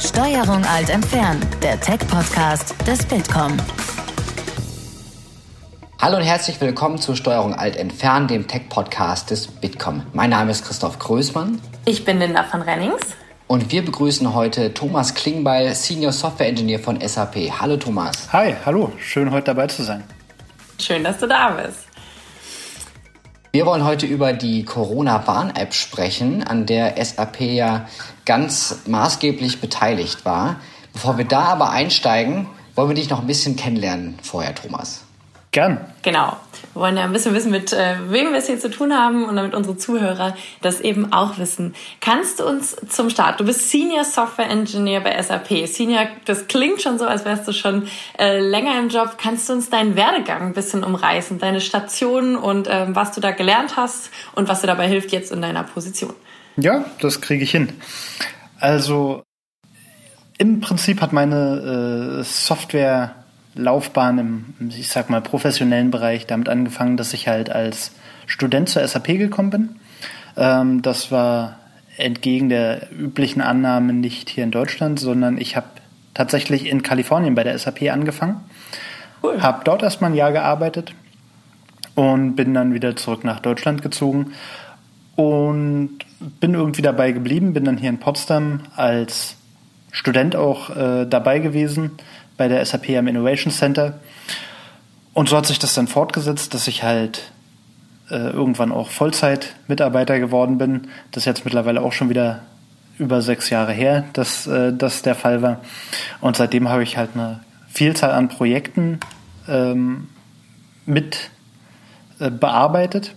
[0.00, 3.56] Steuerung alt entfernen, der Tech-Podcast des Bitkom.
[6.00, 10.02] Hallo und herzlich willkommen zu Steuerung alt entfernen, dem Tech-Podcast des Bitkom.
[10.12, 11.60] Mein Name ist Christoph Größmann.
[11.86, 13.00] Ich bin Linda von Rennings.
[13.46, 17.36] Und wir begrüßen heute Thomas Klingbeil, Senior Software Engineer von SAP.
[17.58, 18.30] Hallo Thomas.
[18.32, 18.92] Hi, hallo.
[18.98, 20.04] Schön heute dabei zu sein.
[20.78, 21.85] Schön, dass du da bist.
[23.56, 27.88] Wir wollen heute über die Corona-Warn-App sprechen, an der SAP ja
[28.26, 30.60] ganz maßgeblich beteiligt war.
[30.92, 35.05] Bevor wir da aber einsteigen, wollen wir dich noch ein bisschen kennenlernen vorher, Thomas.
[35.56, 35.80] Gern.
[36.02, 36.36] Genau.
[36.74, 39.24] Wir wollen ja ein bisschen wissen, mit äh, wem wir es hier zu tun haben
[39.24, 41.74] und damit unsere Zuhörer das eben auch wissen.
[42.02, 45.66] Kannst du uns zum Start, du bist Senior Software Engineer bei SAP.
[45.66, 47.88] Senior, das klingt schon so, als wärst du schon
[48.18, 49.16] äh, länger im Job.
[49.16, 53.30] Kannst du uns deinen Werdegang ein bisschen umreißen, deine Stationen und ähm, was du da
[53.30, 56.12] gelernt hast und was dir dabei hilft jetzt in deiner Position?
[56.58, 57.72] Ja, das kriege ich hin.
[58.60, 59.22] Also
[60.36, 63.14] im Prinzip hat meine äh, Software
[63.56, 67.92] Laufbahn im, ich sag mal, professionellen Bereich damit angefangen, dass ich halt als
[68.26, 69.68] Student zur SAP gekommen bin.
[70.36, 71.58] Ähm, das war
[71.96, 75.66] entgegen der üblichen Annahme nicht hier in Deutschland, sondern ich habe
[76.14, 78.40] tatsächlich in Kalifornien bei der SAP angefangen.
[79.22, 79.40] Cool.
[79.40, 80.94] Habe dort erstmal ein Jahr gearbeitet
[81.94, 84.32] und bin dann wieder zurück nach Deutschland gezogen
[85.14, 85.98] und
[86.40, 89.36] bin irgendwie dabei geblieben, bin dann hier in Potsdam als
[89.90, 91.92] Student auch äh, dabei gewesen
[92.36, 94.00] bei der SAP am Innovation Center.
[95.12, 97.32] Und so hat sich das dann fortgesetzt, dass ich halt
[98.10, 100.88] äh, irgendwann auch Vollzeit-Mitarbeiter geworden bin.
[101.10, 102.42] Das ist jetzt mittlerweile auch schon wieder
[102.98, 105.60] über sechs Jahre her, dass äh, das der Fall war.
[106.20, 109.00] Und seitdem habe ich halt eine Vielzahl an Projekten
[109.48, 110.08] ähm,
[110.86, 111.30] mit
[112.18, 113.14] äh, bearbeitet.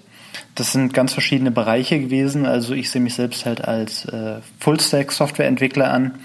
[0.56, 2.46] Das sind ganz verschiedene Bereiche gewesen.
[2.46, 6.16] Also ich sehe mich selbst halt als äh, Full-Stack-Softwareentwickler an.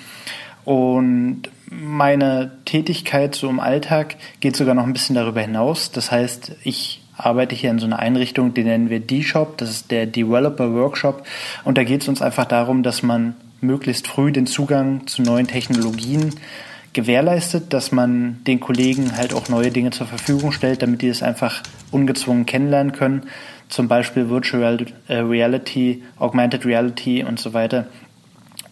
[0.65, 1.43] Und
[1.81, 5.91] meine Tätigkeit so im Alltag geht sogar noch ein bisschen darüber hinaus.
[5.91, 9.91] Das heißt, ich arbeite hier in so einer Einrichtung, die nennen wir D-Shop, das ist
[9.91, 11.25] der Developer Workshop.
[11.65, 15.47] Und da geht es uns einfach darum, dass man möglichst früh den Zugang zu neuen
[15.47, 16.35] Technologien
[16.93, 21.23] gewährleistet, dass man den Kollegen halt auch neue Dinge zur Verfügung stellt, damit die es
[21.23, 23.25] einfach ungezwungen kennenlernen können.
[23.69, 27.87] Zum Beispiel Virtual äh, Reality, Augmented Reality und so weiter.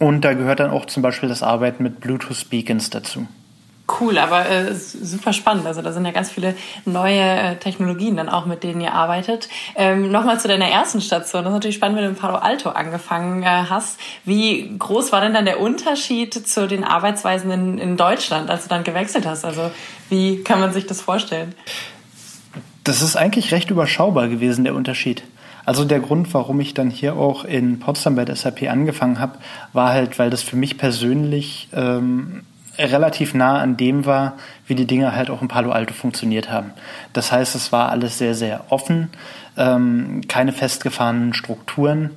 [0.03, 3.29] Und da gehört dann auch zum Beispiel das Arbeiten mit Bluetooth-Beacons dazu.
[4.01, 5.65] Cool, aber äh, super spannend.
[5.65, 9.49] Also da sind ja ganz viele neue äh, Technologien dann auch, mit denen ihr arbeitet.
[9.77, 11.45] Ähm, Nochmal zu deiner ersten Station.
[11.45, 14.01] Das ist natürlich spannend, wenn du in Palo Alto angefangen äh, hast.
[14.25, 18.71] Wie groß war denn dann der Unterschied zu den Arbeitsweisen in, in Deutschland, als du
[18.71, 19.45] dann gewechselt hast?
[19.45, 19.71] Also
[20.09, 21.55] wie kann man sich das vorstellen?
[22.83, 25.23] Das ist eigentlich recht überschaubar gewesen, der Unterschied.
[25.65, 29.39] Also der Grund, warum ich dann hier auch in Potsdam bei der SAP angefangen habe,
[29.73, 32.43] war halt, weil das für mich persönlich ähm,
[32.78, 34.34] relativ nah an dem war,
[34.67, 36.71] wie die Dinge halt auch in Palo Alto funktioniert haben.
[37.12, 39.11] Das heißt, es war alles sehr, sehr offen,
[39.56, 42.11] ähm, keine festgefahrenen Strukturen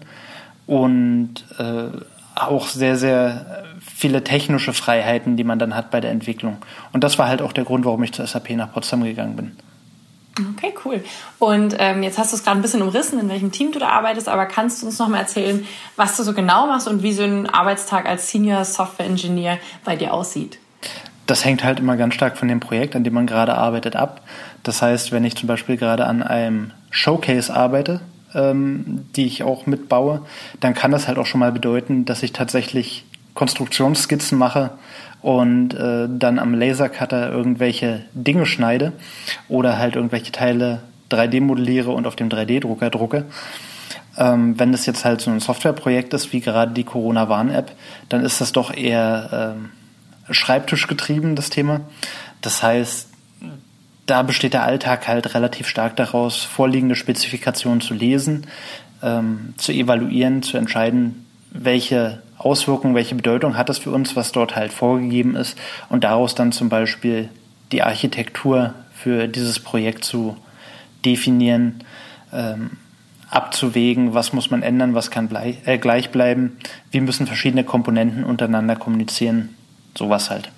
[0.65, 1.89] und äh,
[2.35, 6.57] auch sehr, sehr viele technische Freiheiten, die man dann hat bei der Entwicklung.
[6.91, 9.51] Und das war halt auch der Grund, warum ich zur SAP nach Potsdam gegangen bin.
[10.37, 11.01] Okay, cool.
[11.39, 13.89] Und ähm, jetzt hast du es gerade ein bisschen umrissen, in welchem Team du da
[13.89, 15.65] arbeitest, aber kannst du uns noch mal erzählen,
[15.95, 19.95] was du so genau machst und wie so ein Arbeitstag als Senior Software Engineer bei
[19.95, 20.59] dir aussieht?
[21.25, 24.21] Das hängt halt immer ganz stark von dem Projekt, an dem man gerade arbeitet, ab.
[24.63, 28.01] Das heißt, wenn ich zum Beispiel gerade an einem Showcase arbeite,
[28.33, 30.21] ähm, die ich auch mitbaue,
[30.59, 34.71] dann kann das halt auch schon mal bedeuten, dass ich tatsächlich Konstruktionsskizzen mache
[35.25, 38.93] und äh, dann am Lasercutter irgendwelche Dinge schneide
[39.49, 43.25] oder halt irgendwelche Teile 3D modelliere und auf dem 3D-Drucker drucke.
[44.19, 47.71] Ähm, wenn das jetzt halt so ein Softwareprojekt ist, wie gerade die Corona-Warn-App,
[48.07, 49.71] dann ist das doch eher ähm,
[50.29, 51.81] schreibtischgetrieben, das Thema.
[52.41, 53.09] Das heißt,
[54.05, 58.45] da besteht der Alltag halt relativ stark daraus, vorliegende Spezifikationen zu lesen,
[59.01, 61.24] ähm, zu evaluieren, zu entscheiden,
[61.55, 65.57] welche Auswirkungen, welche Bedeutung hat das für uns, was dort halt vorgegeben ist
[65.89, 67.29] und daraus dann zum Beispiel
[67.71, 70.37] die Architektur für dieses Projekt zu
[71.05, 71.83] definieren,
[72.33, 72.71] ähm,
[73.29, 76.57] abzuwägen, was muss man ändern, was kann blei äh, gleich bleiben,
[76.91, 79.55] wie müssen verschiedene Komponenten untereinander kommunizieren,
[79.97, 80.51] sowas halt.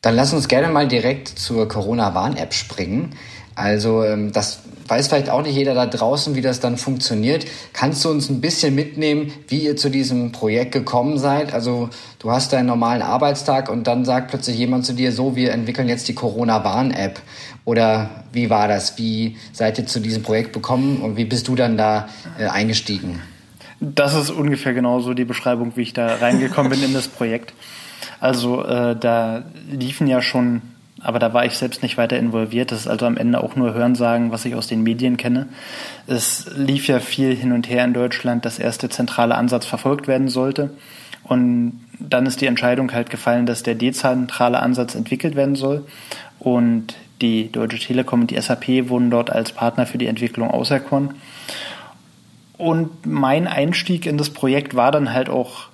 [0.00, 3.16] Dann lass uns gerne mal direkt zur Corona-Warn-App springen.
[3.54, 7.46] Also ähm, das weiß vielleicht auch nicht jeder da draußen, wie das dann funktioniert.
[7.72, 11.54] Kannst du uns ein bisschen mitnehmen, wie ihr zu diesem Projekt gekommen seid?
[11.54, 15.52] Also du hast deinen normalen Arbeitstag und dann sagt plötzlich jemand zu dir, so, wir
[15.52, 17.20] entwickeln jetzt die Corona-Warn-App.
[17.64, 18.98] Oder wie war das?
[18.98, 22.08] Wie seid ihr zu diesem Projekt gekommen und wie bist du dann da
[22.38, 23.22] äh, eingestiegen?
[23.80, 27.54] Das ist ungefähr genauso die Beschreibung, wie ich da reingekommen bin in das Projekt.
[28.20, 30.62] Also äh, da liefen ja schon,
[31.04, 32.72] aber da war ich selbst nicht weiter involviert.
[32.72, 35.46] Das ist also am Ende auch nur Hörensagen, was ich aus den Medien kenne.
[36.06, 40.08] Es lief ja viel hin und her in Deutschland, dass erst der zentrale Ansatz verfolgt
[40.08, 40.70] werden sollte.
[41.22, 45.86] Und dann ist die Entscheidung halt gefallen, dass der dezentrale Ansatz entwickelt werden soll.
[46.38, 51.14] Und die Deutsche Telekom und die SAP wurden dort als Partner für die Entwicklung auserkoren.
[52.56, 55.68] Und mein Einstieg in das Projekt war dann halt auch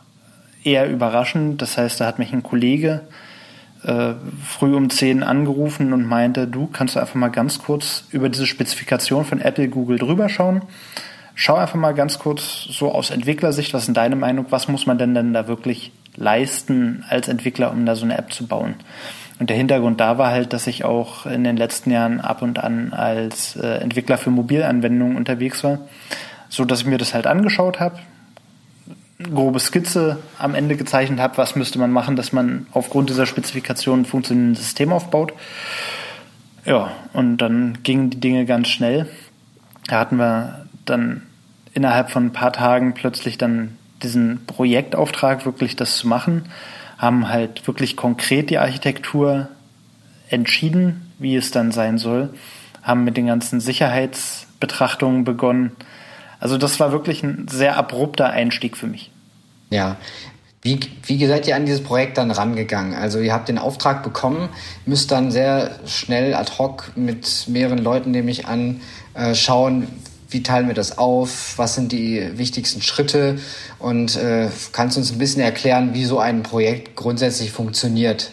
[0.65, 1.63] eher überraschend.
[1.63, 3.03] Das heißt, da hat mich ein Kollege
[3.85, 8.29] äh, früh um 10 angerufen und meinte, du kannst du einfach mal ganz kurz über
[8.29, 10.63] diese Spezifikation von Apple, Google drüber schauen.
[11.35, 14.99] Schau einfach mal ganz kurz so aus Entwicklersicht, was ist deine Meinung, was muss man
[14.99, 18.75] denn denn da wirklich leisten als Entwickler, um da so eine App zu bauen?
[19.39, 22.59] Und der Hintergrund da war halt, dass ich auch in den letzten Jahren ab und
[22.59, 25.79] an als äh, Entwickler für Mobilanwendungen unterwegs war,
[26.51, 27.99] so dass ich mir das halt angeschaut habe,
[29.23, 34.01] grobe Skizze am Ende gezeichnet habe, was müsste man machen, dass man aufgrund dieser Spezifikation
[34.01, 35.33] ein funktionierendes System aufbaut.
[36.65, 39.09] Ja, und dann gingen die Dinge ganz schnell.
[39.87, 41.23] Da hatten wir dann
[41.73, 46.47] innerhalb von ein paar Tagen plötzlich dann diesen Projektauftrag, wirklich das zu machen,
[46.99, 49.49] haben halt wirklich konkret die Architektur
[50.29, 52.31] entschieden, wie es dann sein soll,
[52.83, 55.73] haben mit den ganzen Sicherheitsbetrachtungen begonnen,
[56.41, 59.10] also das war wirklich ein sehr abrupter Einstieg für mich.
[59.71, 59.97] Ja.
[60.63, 62.95] Wie, wie seid ihr an dieses Projekt dann rangegangen?
[62.95, 64.51] Also ihr habt den Auftrag bekommen,
[64.85, 68.83] müsst dann sehr schnell ad hoc mit mehreren Leuten, nehme ich an,
[69.15, 69.89] äh, schauen,
[70.29, 73.39] wie teilen wir das auf, was sind die wichtigsten Schritte
[73.79, 78.31] und äh, kannst du uns ein bisschen erklären, wie so ein Projekt grundsätzlich funktioniert,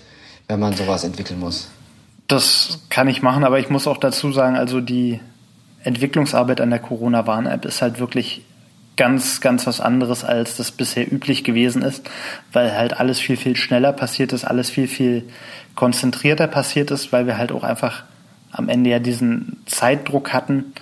[0.48, 1.70] wenn man sowas entwickeln muss?
[2.28, 5.22] Das kann ich machen, aber ich muss auch dazu sagen, also die
[5.84, 8.44] Entwicklungsarbeit an der Corona-Warn-App ist halt wirklich
[8.98, 12.10] ganz, ganz was anderes, als das bisher üblich gewesen ist,
[12.52, 15.24] weil halt alles viel, viel schneller passiert ist, alles viel, viel
[15.76, 18.04] konzentrierter passiert ist, weil wir halt auch einfach
[18.52, 20.74] am Ende ja diesen Zeitdruck hatten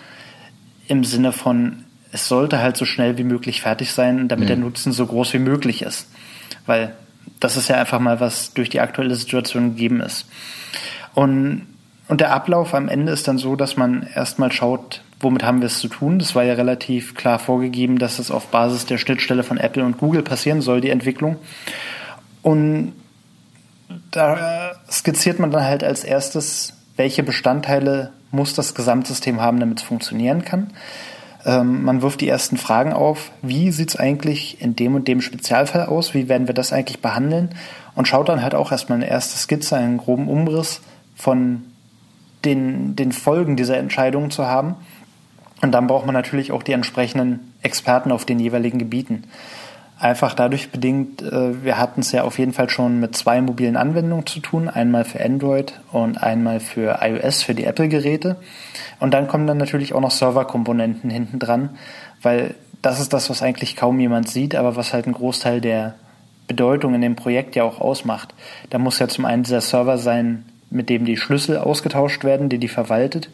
[0.88, 4.47] im Sinne von, es sollte halt so schnell wie möglich fertig sein, damit mhm.
[4.47, 6.07] der Nutzen so groß wie möglich ist.
[6.65, 6.95] Weil
[7.39, 10.25] das ist ja einfach mal, was durch die aktuelle Situation gegeben ist.
[11.13, 11.67] Und
[12.07, 15.67] und der Ablauf am Ende ist dann so, dass man erstmal schaut, womit haben wir
[15.67, 16.19] es zu tun.
[16.19, 19.97] Das war ja relativ klar vorgegeben, dass es auf Basis der Schnittstelle von Apple und
[19.97, 21.38] Google passieren soll, die Entwicklung.
[22.41, 22.94] Und
[24.12, 29.85] da skizziert man dann halt als erstes, welche Bestandteile muss das Gesamtsystem haben, damit es
[29.85, 30.71] funktionieren kann.
[31.45, 35.21] Ähm, man wirft die ersten Fragen auf, wie sieht es eigentlich in dem und dem
[35.21, 37.50] Spezialfall aus, wie werden wir das eigentlich behandeln
[37.94, 40.81] und schaut dann halt auch erstmal eine erste Skizze, einen groben Umriss
[41.15, 41.63] von
[42.44, 44.75] den, den Folgen dieser Entscheidungen zu haben.
[45.65, 49.23] Und dann braucht man natürlich auch die entsprechenden Experten auf den jeweiligen Gebieten.
[49.97, 53.75] Einfach dadurch bedingt, äh, wir hatten es ja auf jeden Fall schon mit zwei mobilen
[53.75, 58.35] Anwendungen zu tun, einmal für Android und einmal für iOS, für die Apple-Geräte.
[59.00, 61.71] Und dann kommen dann natürlich auch noch Serverkomponenten hinten dran,
[62.21, 62.53] weil
[62.83, 65.95] das ist das, was eigentlich kaum jemand sieht, aber was halt ein Großteil der
[66.45, 68.35] Bedeutung in dem Projekt ja auch ausmacht.
[68.69, 72.57] Da muss ja zum einen dieser Server sein, mit dem die Schlüssel ausgetauscht werden, die
[72.57, 73.29] die verwaltet.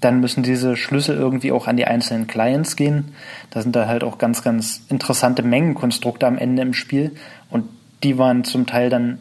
[0.00, 3.12] Dann müssen diese Schlüssel irgendwie auch an die einzelnen Clients gehen.
[3.50, 7.12] Da sind da halt auch ganz, ganz interessante Mengenkonstrukte am Ende im Spiel
[7.50, 7.68] und
[8.02, 9.18] die waren zum Teil dann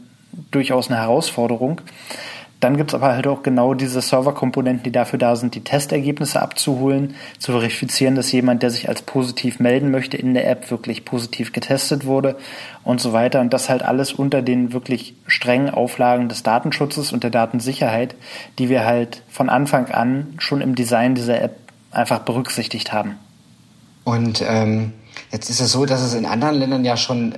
[0.51, 1.81] durchaus eine Herausforderung.
[2.59, 7.15] Dann gibt's aber halt auch genau diese Serverkomponenten, die dafür da sind, die Testergebnisse abzuholen,
[7.37, 11.53] zu verifizieren, dass jemand, der sich als positiv melden möchte, in der App wirklich positiv
[11.53, 12.35] getestet wurde
[12.83, 13.39] und so weiter.
[13.39, 18.15] Und das halt alles unter den wirklich strengen Auflagen des Datenschutzes und der Datensicherheit,
[18.57, 21.55] die wir halt von Anfang an schon im Design dieser App
[21.91, 23.15] einfach berücksichtigt haben.
[24.03, 24.91] Und ähm,
[25.31, 27.35] jetzt ist es so, dass es in anderen Ländern ja schon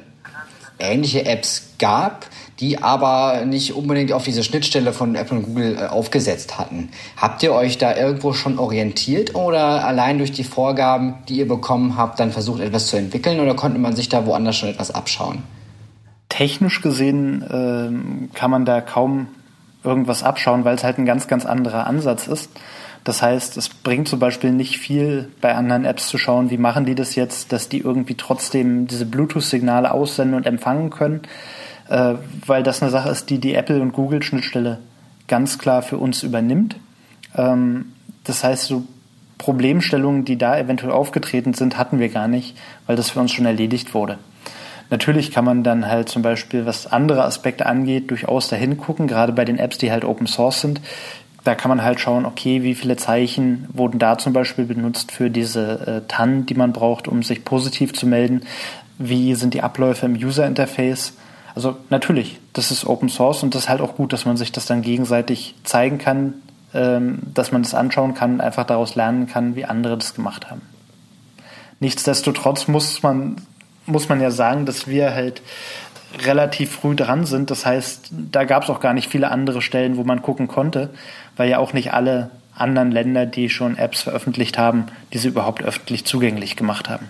[0.80, 2.26] ähnliche Apps gab,
[2.62, 6.90] die aber nicht unbedingt auf diese Schnittstelle von Apple und Google äh, aufgesetzt hatten.
[7.18, 11.98] Habt ihr euch da irgendwo schon orientiert oder allein durch die Vorgaben, die ihr bekommen
[11.98, 15.40] habt, dann versucht etwas zu entwickeln oder konnte man sich da woanders schon etwas abschauen?
[16.30, 19.28] Technisch gesehen ähm, kann man da kaum
[19.84, 22.52] irgendwas abschauen, weil es halt ein ganz, ganz anderer Ansatz ist.
[23.04, 26.86] Das heißt, es bringt zum Beispiel nicht viel, bei anderen Apps zu schauen, wie machen
[26.86, 31.22] die das jetzt, dass die irgendwie trotzdem diese Bluetooth-Signale aussenden und empfangen können
[31.92, 34.80] äh, weil das eine Sache ist, die die Apple- und Google-Schnittstelle
[35.28, 36.78] ganz klar für uns übernimmt.
[37.36, 37.92] Ähm,
[38.24, 38.86] das heißt, so
[39.38, 42.56] Problemstellungen, die da eventuell aufgetreten sind, hatten wir gar nicht,
[42.88, 44.20] weil das für uns schon erledigt wurde.
[44.90, 49.34] Natürlich kann man dann halt zum Beispiel, was andere Aspekte angeht, durchaus dahin gucken, gerade
[49.34, 50.82] bei den Apps, die halt Open Source sind.
[51.44, 55.32] da kann man halt schauen, okay, wie viele Zeichen wurden da zum Beispiel benutzt für
[55.32, 58.42] diese äh, TAN, die man braucht, um sich positiv zu melden.
[59.00, 61.14] Wie sind die Abläufe im User Interface?
[61.56, 64.52] Also natürlich, das ist Open Source und das ist halt auch gut, dass man sich
[64.52, 66.36] das dann gegenseitig zeigen kann,
[66.74, 70.50] ähm, dass man das anschauen kann und einfach daraus lernen kann, wie andere das gemacht
[70.50, 70.62] haben.
[71.80, 73.38] Nichtsdestotrotz muss man,
[73.86, 75.42] muss man ja sagen, dass wir halt
[76.26, 77.52] relativ früh dran sind.
[77.52, 80.90] Das heißt, da gab es auch gar nicht viele andere Stellen, wo man gucken konnte,
[81.38, 86.06] weil ja auch nicht alle anderen Länder, die schon Apps veröffentlicht haben, diese überhaupt öffentlich
[86.06, 87.08] zugänglich gemacht haben.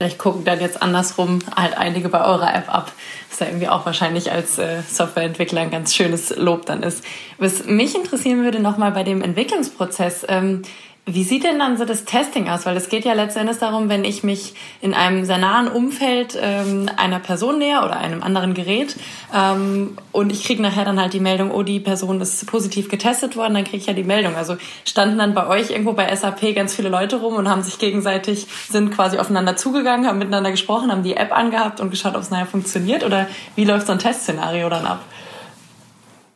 [0.00, 2.90] Vielleicht gucken dann jetzt andersrum halt einige bei eurer App ab.
[3.28, 7.04] Was ja irgendwie auch wahrscheinlich als äh, Softwareentwickler ein ganz schönes Lob dann ist.
[7.36, 10.24] Was mich interessieren würde nochmal bei dem Entwicklungsprozess.
[10.26, 10.62] Ähm,
[11.06, 12.66] wie sieht denn dann so das Testing aus?
[12.66, 16.88] Weil es geht ja letztendlich darum, wenn ich mich in einem sehr nahen Umfeld ähm,
[16.96, 18.96] einer Person näher oder einem anderen Gerät
[19.34, 23.36] ähm, und ich kriege nachher dann halt die Meldung, oh, die Person ist positiv getestet
[23.36, 24.36] worden, dann kriege ich ja die Meldung.
[24.36, 27.78] Also standen dann bei euch irgendwo bei SAP ganz viele Leute rum und haben sich
[27.78, 32.20] gegenseitig, sind quasi aufeinander zugegangen, haben miteinander gesprochen, haben die App angehabt und geschaut, ob
[32.20, 33.04] es nachher funktioniert?
[33.04, 33.26] Oder
[33.56, 35.00] wie läuft so ein Testszenario dann ab?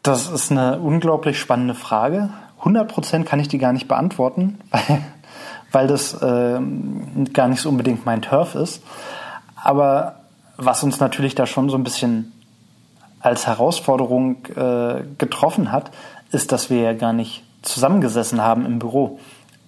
[0.02, 2.30] Das ist eine unglaublich spannende Frage.
[2.64, 5.02] 100% kann ich die gar nicht beantworten, weil,
[5.72, 6.60] weil das äh,
[7.32, 8.82] gar nicht so unbedingt mein Turf ist.
[9.54, 10.16] Aber
[10.56, 12.32] was uns natürlich da schon so ein bisschen
[13.20, 15.90] als Herausforderung äh, getroffen hat,
[16.30, 19.18] ist, dass wir ja gar nicht zusammengesessen haben im Büro.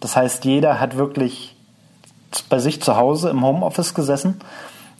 [0.00, 1.56] Das heißt, jeder hat wirklich
[2.48, 4.40] bei sich zu Hause im Homeoffice gesessen.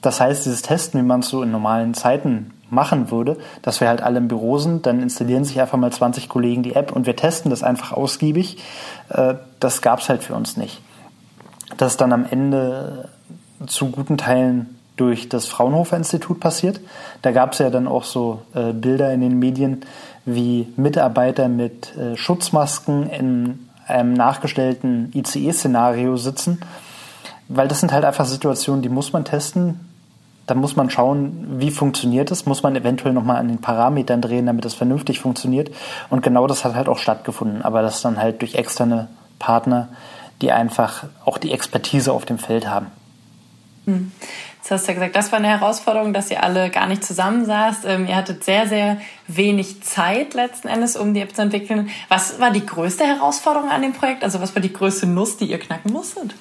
[0.00, 3.88] Das heißt, dieses Testen, wie man es so in normalen Zeiten machen würde, dass wir
[3.88, 7.06] halt alle im Büro sind, dann installieren sich einfach mal 20 Kollegen die App und
[7.06, 8.58] wir testen das einfach ausgiebig.
[9.08, 10.80] Äh, das gab es halt für uns nicht.
[11.76, 13.08] Das ist dann am Ende
[13.66, 16.80] zu guten Teilen durch das Fraunhofer Institut passiert.
[17.22, 19.82] Da gab es ja dann auch so äh, Bilder in den Medien,
[20.24, 26.60] wie Mitarbeiter mit äh, Schutzmasken in einem nachgestellten ICE-Szenario sitzen.
[27.48, 29.80] Weil das sind halt einfach Situationen, die muss man testen
[30.46, 34.46] da muss man schauen, wie funktioniert es, muss man eventuell nochmal an den Parametern drehen,
[34.46, 35.70] damit es vernünftig funktioniert.
[36.08, 39.88] Und genau das hat halt auch stattgefunden, aber das dann halt durch externe Partner,
[40.40, 42.86] die einfach auch die Expertise auf dem Feld haben.
[43.86, 44.12] Hm.
[44.58, 47.84] Jetzt hast du ja gesagt, das war eine Herausforderung, dass ihr alle gar nicht zusammensaßt.
[47.86, 48.98] Ähm, ihr hattet sehr, sehr
[49.28, 51.88] wenig Zeit letzten Endes, um die App zu entwickeln.
[52.08, 54.24] Was war die größte Herausforderung an dem Projekt?
[54.24, 56.34] Also was war die größte Nuss, die ihr knacken musstet?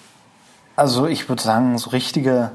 [0.76, 2.52] Also ich würde sagen, so richtige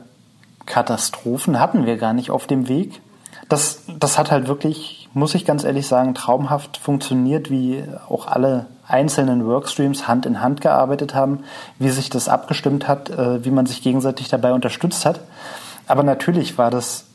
[0.71, 3.03] Katastrophen hatten wir gar nicht auf dem Weg.
[3.49, 8.67] Das, das hat halt wirklich, muss ich ganz ehrlich sagen, traumhaft funktioniert, wie auch alle
[8.87, 11.41] einzelnen Workstreams Hand in Hand gearbeitet haben,
[11.81, 15.21] wie sich das abgestimmt hat, äh, wie man sich gegenseitig dabei unterstützt hat.
[15.89, 17.07] Aber natürlich war das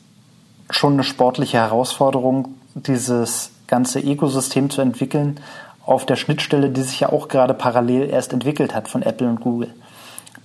[0.69, 5.39] schon eine sportliche Herausforderung, dieses ganze Ökosystem zu entwickeln
[5.85, 9.39] auf der Schnittstelle, die sich ja auch gerade parallel erst entwickelt hat von Apple und
[9.39, 9.73] Google.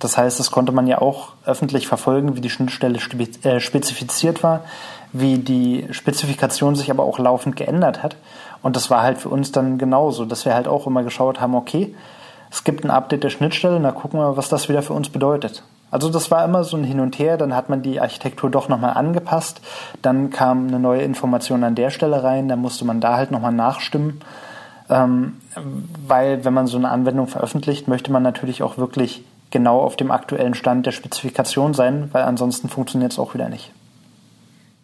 [0.01, 2.97] Das heißt, das konnte man ja auch öffentlich verfolgen, wie die Schnittstelle
[3.43, 4.61] äh, spezifiziert war,
[5.13, 8.15] wie die Spezifikation sich aber auch laufend geändert hat.
[8.63, 11.53] Und das war halt für uns dann genauso, dass wir halt auch immer geschaut haben,
[11.53, 11.95] okay,
[12.49, 15.63] es gibt ein Update der Schnittstelle, na gucken wir, was das wieder für uns bedeutet.
[15.91, 18.69] Also das war immer so ein Hin und Her, dann hat man die Architektur doch
[18.69, 19.61] nochmal angepasst,
[20.01, 23.53] dann kam eine neue Information an der Stelle rein, dann musste man da halt nochmal
[23.53, 24.21] nachstimmen.
[24.89, 25.37] Ähm,
[26.07, 30.11] weil wenn man so eine Anwendung veröffentlicht, möchte man natürlich auch wirklich genau auf dem
[30.11, 33.71] aktuellen Stand der Spezifikation sein, weil ansonsten funktioniert es auch wieder nicht.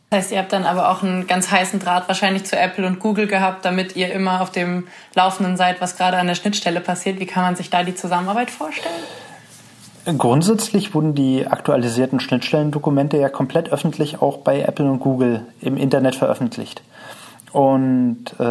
[0.09, 2.99] Das heißt, ihr habt dann aber auch einen ganz heißen Draht wahrscheinlich zu Apple und
[2.99, 7.19] Google gehabt, damit ihr immer auf dem Laufenden seid, was gerade an der Schnittstelle passiert.
[7.19, 8.93] Wie kann man sich da die Zusammenarbeit vorstellen?
[10.17, 16.15] Grundsätzlich wurden die aktualisierten Schnittstellendokumente ja komplett öffentlich auch bei Apple und Google im Internet
[16.15, 16.81] veröffentlicht.
[17.51, 18.43] Und äh,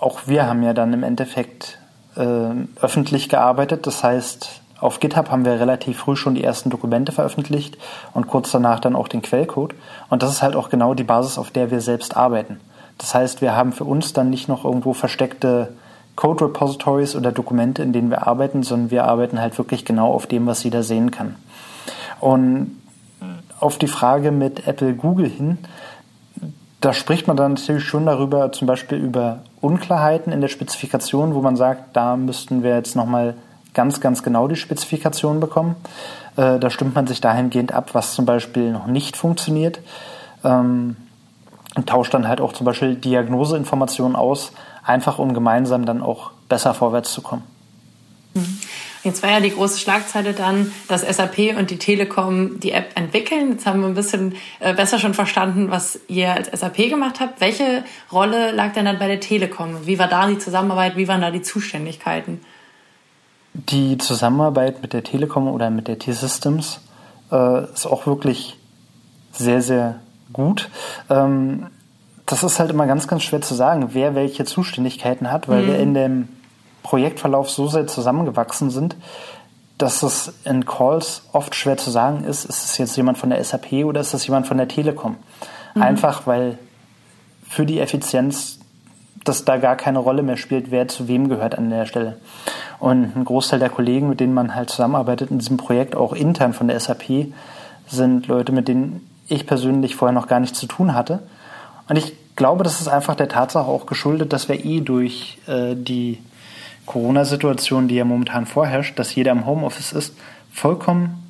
[0.00, 1.78] auch wir haben ja dann im Endeffekt
[2.16, 2.48] äh,
[2.80, 3.86] öffentlich gearbeitet.
[3.86, 7.78] Das heißt, auf GitHub haben wir relativ früh schon die ersten Dokumente veröffentlicht
[8.12, 9.74] und kurz danach dann auch den Quellcode.
[10.10, 12.60] Und das ist halt auch genau die Basis, auf der wir selbst arbeiten.
[12.98, 15.72] Das heißt, wir haben für uns dann nicht noch irgendwo versteckte
[16.14, 20.26] Code Repositories oder Dokumente, in denen wir arbeiten, sondern wir arbeiten halt wirklich genau auf
[20.26, 21.36] dem, was jeder sehen kann.
[22.20, 22.80] Und
[23.60, 25.58] auf die Frage mit Apple Google hin,
[26.80, 31.40] da spricht man dann natürlich schon darüber, zum Beispiel über Unklarheiten in der Spezifikation, wo
[31.40, 33.34] man sagt, da müssten wir jetzt nochmal
[33.76, 35.76] ganz, ganz genau die Spezifikation bekommen.
[36.36, 39.78] Äh, da stimmt man sich dahingehend ab, was zum Beispiel noch nicht funktioniert.
[40.42, 40.96] Ähm,
[41.76, 44.52] und tauscht dann halt auch zum Beispiel Diagnoseinformationen aus,
[44.82, 47.42] einfach um gemeinsam dann auch besser vorwärts zu kommen.
[48.34, 48.58] Mhm.
[49.04, 53.52] Jetzt war ja die große Schlagzeile dann, dass SAP und die Telekom die App entwickeln.
[53.52, 57.40] Jetzt haben wir ein bisschen äh, besser schon verstanden, was ihr als SAP gemacht habt.
[57.40, 59.86] Welche Rolle lag denn dann bei der Telekom?
[59.86, 60.96] Wie war da die Zusammenarbeit?
[60.96, 62.40] Wie waren da die Zuständigkeiten?
[63.56, 66.80] Die Zusammenarbeit mit der Telekom oder mit der T-Systems
[67.32, 68.58] äh, ist auch wirklich
[69.32, 70.00] sehr, sehr
[70.32, 70.68] gut.
[71.08, 71.68] Ähm,
[72.26, 75.66] das ist halt immer ganz, ganz schwer zu sagen, wer welche Zuständigkeiten hat, weil mhm.
[75.68, 76.28] wir in dem
[76.82, 78.96] Projektverlauf so sehr zusammengewachsen sind,
[79.78, 83.42] dass es in Calls oft schwer zu sagen ist, ist es jetzt jemand von der
[83.42, 85.16] SAP oder ist es jemand von der Telekom?
[85.74, 85.82] Mhm.
[85.82, 86.58] Einfach weil
[87.48, 88.58] für die Effizienz
[89.28, 92.16] das da gar keine Rolle mehr spielt, wer zu wem gehört an der Stelle.
[92.78, 96.52] Und ein Großteil der Kollegen, mit denen man halt zusammenarbeitet in diesem Projekt, auch intern
[96.52, 97.28] von der SAP,
[97.86, 101.20] sind Leute, mit denen ich persönlich vorher noch gar nichts zu tun hatte.
[101.88, 105.74] Und ich glaube, das ist einfach der Tatsache auch geschuldet, dass wir eh durch äh,
[105.74, 106.18] die
[106.84, 110.14] Corona-Situation, die ja momentan vorherrscht, dass jeder im Homeoffice ist,
[110.52, 111.22] vollkommen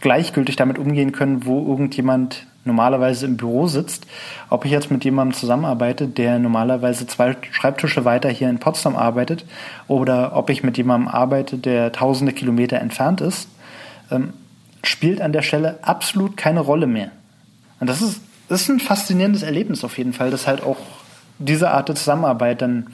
[0.00, 4.06] gleichgültig damit umgehen können, wo irgendjemand normalerweise im Büro sitzt.
[4.48, 9.44] Ob ich jetzt mit jemandem zusammenarbeite, der normalerweise zwei Schreibtische weiter hier in Potsdam arbeitet,
[9.88, 13.48] oder ob ich mit jemandem arbeite, der tausende Kilometer entfernt ist,
[14.10, 14.32] ähm,
[14.84, 17.10] spielt an der Stelle absolut keine Rolle mehr.
[17.80, 20.78] Und das ist, ist ein faszinierendes Erlebnis auf jeden Fall, dass halt auch
[21.38, 22.88] diese Art der Zusammenarbeit dann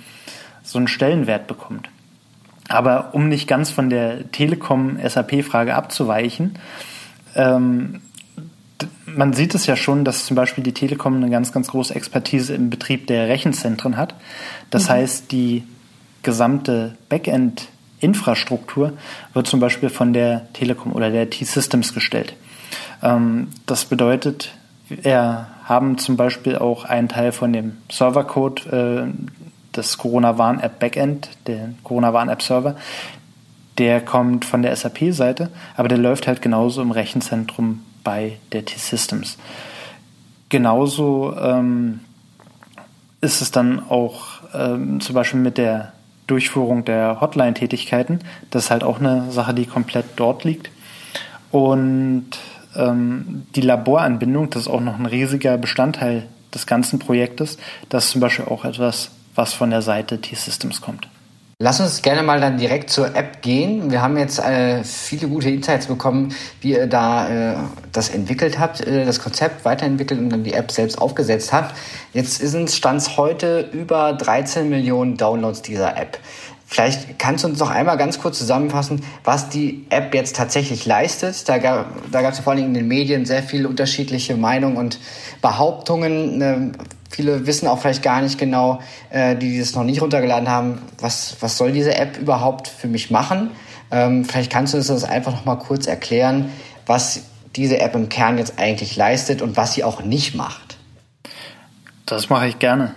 [0.62, 1.88] so einen Stellenwert bekommt.
[2.69, 6.59] Aber um nicht ganz von der Telekom-SAP-Frage abzuweichen,
[7.35, 8.00] ähm,
[9.16, 12.54] man sieht es ja schon, dass zum Beispiel die Telekom eine ganz, ganz große Expertise
[12.54, 14.14] im Betrieb der Rechenzentren hat.
[14.71, 14.92] Das mhm.
[14.92, 15.64] heißt, die
[16.23, 18.94] gesamte Backend-Infrastruktur
[19.33, 22.35] wird zum Beispiel von der Telekom oder der T-Systems gestellt.
[23.02, 24.54] Ähm, das bedeutet,
[24.88, 29.04] wir haben zum Beispiel auch einen Teil von dem Servercode äh,
[29.75, 32.76] des Corona-Warn-App Backend, der Corona-Warn-App-Server,
[33.78, 39.38] der kommt von der SAP-Seite, aber der läuft halt genauso im Rechenzentrum bei der T-Systems.
[40.49, 42.00] Genauso ähm,
[43.20, 45.92] ist es dann auch ähm, zum Beispiel mit der
[46.26, 48.20] Durchführung der Hotline-Tätigkeiten.
[48.50, 50.70] Das ist halt auch eine Sache, die komplett dort liegt.
[51.50, 52.26] Und
[52.76, 57.58] ähm, die Laboranbindung, das ist auch noch ein riesiger Bestandteil des ganzen Projektes.
[57.88, 61.09] Das ist zum Beispiel auch etwas, was von der Seite T-Systems kommt.
[61.59, 63.93] Lass uns gerne mal dann direkt zur App gehen.
[63.93, 67.57] Wir haben jetzt äh, viele gute Insights bekommen, wie ihr da äh,
[67.93, 71.77] das entwickelt habt, äh, das Konzept weiterentwickelt und dann die App selbst aufgesetzt habt.
[72.12, 76.19] Jetzt sind es Stands heute über 13 Millionen Downloads dieser App.
[76.67, 81.49] Vielleicht kannst du uns noch einmal ganz kurz zusammenfassen, was die App jetzt tatsächlich leistet.
[81.49, 84.99] Da gab da es ja vor allem in den Medien sehr viele unterschiedliche Meinungen und
[85.40, 86.75] Behauptungen.
[87.14, 91.37] Viele wissen auch vielleicht gar nicht genau, äh, die das noch nicht runtergeladen haben, was,
[91.38, 93.53] was soll diese App überhaupt für mich machen.
[93.92, 96.50] Ähm, vielleicht kannst du uns das einfach noch mal kurz erklären,
[96.87, 97.20] was
[97.55, 100.77] diese App im Kern jetzt eigentlich leistet und was sie auch nicht macht.
[102.05, 102.96] Das mache ich gerne.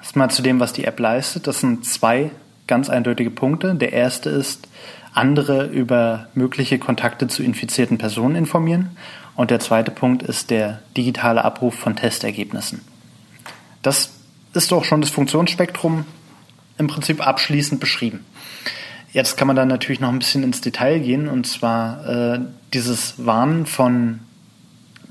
[0.00, 1.48] Erstmal zu dem, was die App leistet.
[1.48, 2.30] Das sind zwei
[2.68, 3.74] ganz eindeutige Punkte.
[3.74, 4.68] Der erste ist,
[5.12, 8.96] andere über mögliche Kontakte zu infizierten Personen informieren.
[9.34, 12.93] Und der zweite Punkt ist der digitale Abruf von Testergebnissen.
[13.84, 14.10] Das
[14.54, 16.06] ist doch schon das Funktionsspektrum
[16.78, 18.24] im Prinzip abschließend beschrieben.
[19.12, 22.40] Jetzt kann man dann natürlich noch ein bisschen ins Detail gehen und zwar äh,
[22.72, 24.20] dieses Warnen von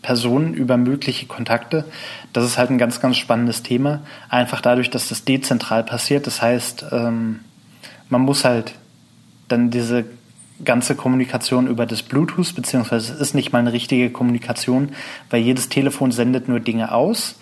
[0.02, 1.86] Personen über mögliche Kontakte.
[2.34, 4.02] Das ist halt ein ganz, ganz spannendes Thema.
[4.28, 6.28] Einfach dadurch, dass das dezentral passiert.
[6.28, 7.42] Das heißt, ähm,
[8.10, 8.74] man muss halt
[9.48, 10.06] dann diese
[10.66, 14.90] ganze Kommunikation über das Bluetooth, beziehungsweise es ist nicht mal eine richtige Kommunikation,
[15.30, 17.36] weil jedes Telefon sendet nur Dinge aus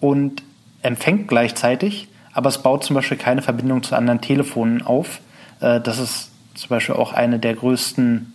[0.00, 0.42] und
[0.86, 5.20] empfängt gleichzeitig, aber es baut zum Beispiel keine Verbindung zu anderen Telefonen auf.
[5.60, 8.32] Äh, das ist zum Beispiel auch eine der größten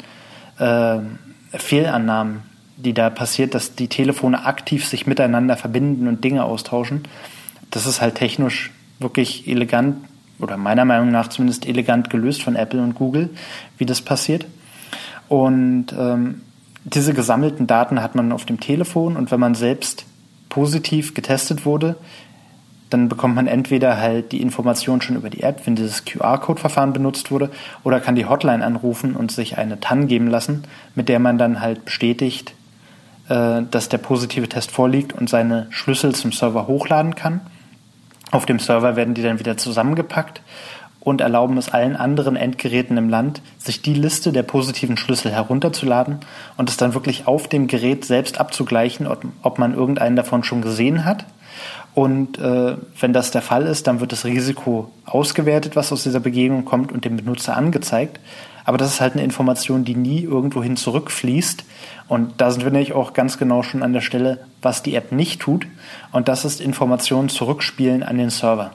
[0.59, 0.97] äh,
[1.53, 2.43] Fehlannahmen,
[2.77, 7.03] die da passiert, dass die Telefone aktiv sich miteinander verbinden und Dinge austauschen.
[7.69, 9.97] Das ist halt technisch wirklich elegant
[10.39, 13.29] oder meiner Meinung nach zumindest elegant gelöst von Apple und Google,
[13.77, 14.45] wie das passiert.
[15.27, 16.41] Und ähm,
[16.83, 20.05] diese gesammelten Daten hat man auf dem Telefon und wenn man selbst
[20.49, 21.95] positiv getestet wurde,
[22.91, 27.31] dann bekommt man entweder halt die Information schon über die App, wenn dieses QR-Code-Verfahren benutzt
[27.31, 27.49] wurde,
[27.83, 31.61] oder kann die Hotline anrufen und sich eine TAN geben lassen, mit der man dann
[31.61, 32.53] halt bestätigt,
[33.29, 37.39] äh, dass der positive Test vorliegt und seine Schlüssel zum Server hochladen kann.
[38.29, 40.41] Auf dem Server werden die dann wieder zusammengepackt
[40.99, 46.19] und erlauben es allen anderen Endgeräten im Land, sich die Liste der positiven Schlüssel herunterzuladen
[46.57, 50.61] und es dann wirklich auf dem Gerät selbst abzugleichen, ob, ob man irgendeinen davon schon
[50.61, 51.25] gesehen hat
[51.93, 56.21] Und äh, wenn das der Fall ist, dann wird das Risiko ausgewertet, was aus dieser
[56.21, 58.19] Begegnung kommt und dem Benutzer angezeigt.
[58.63, 61.65] Aber das ist halt eine Information, die nie irgendwohin zurückfließt.
[62.07, 65.11] Und da sind wir nämlich auch ganz genau schon an der Stelle, was die App
[65.11, 65.67] nicht tut.
[66.11, 68.71] Und das ist Informationen zurückspielen an den Server.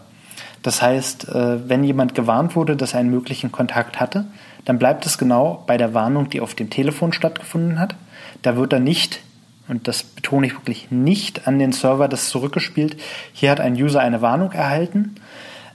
[0.62, 4.26] Das heißt, äh, wenn jemand gewarnt wurde, dass er einen möglichen Kontakt hatte,
[4.64, 7.94] dann bleibt es genau bei der Warnung, die auf dem Telefon stattgefunden hat.
[8.42, 9.20] Da wird er nicht,
[9.68, 12.96] und das betone ich wirklich nicht, an den Server das zurückgespielt.
[13.33, 15.16] Hier hat ein User eine Warnung erhalten.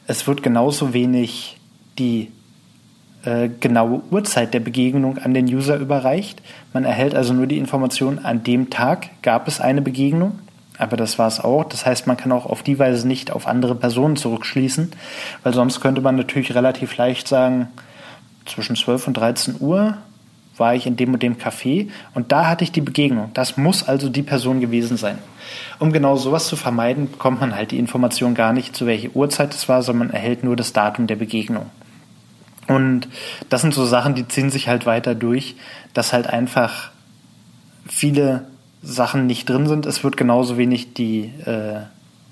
[0.08, 1.58] Es wird genauso wenig
[2.00, 2.32] die
[3.24, 6.42] äh, genaue Uhrzeit der Begegnung an den User überreicht.
[6.74, 10.40] Man erhält also nur die Information, an dem Tag gab es eine Begegnung,
[10.78, 11.66] aber das war es auch.
[11.66, 14.92] Das heißt, man kann auch auf die Weise nicht auf andere Personen zurückschließen,
[15.44, 17.68] weil sonst könnte man natürlich relativ leicht sagen,
[18.46, 19.98] zwischen 12 und 13 Uhr
[20.62, 23.32] war ich in dem und dem Café und da hatte ich die Begegnung.
[23.34, 25.18] Das muss also die Person gewesen sein.
[25.80, 29.54] Um genau sowas zu vermeiden, bekommt man halt die Information gar nicht, zu welcher Uhrzeit
[29.54, 31.66] es war, sondern man erhält nur das Datum der Begegnung.
[32.68, 33.10] Und
[33.50, 35.56] das sind so Sachen, die ziehen sich halt weiter durch,
[35.94, 36.92] dass halt einfach
[37.86, 38.46] viele
[38.82, 39.86] Sachen nicht drin sind.
[39.86, 41.82] Es wird genauso wenig die, äh,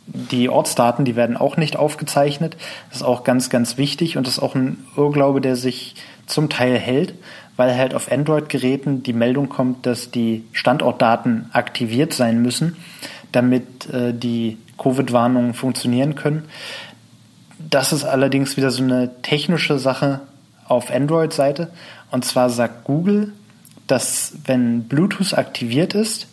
[0.08, 2.58] die Ortsdaten, die werden auch nicht aufgezeichnet.
[2.90, 6.50] Das ist auch ganz, ganz wichtig und das ist auch ein Irrglaube, der sich zum
[6.50, 7.16] Teil hält,
[7.60, 12.78] weil halt auf Android-Geräten die Meldung kommt, dass die Standortdaten aktiviert sein müssen,
[13.34, 16.46] damit äh, die Covid-Warnungen funktionieren können.
[17.60, 20.22] Das ist allerdings wieder so eine technische Sache
[20.70, 21.70] auf Android-Seite.
[22.12, 23.34] Und zwar sagt Google,
[23.88, 26.28] dass wenn Bluetooth aktiviert ist,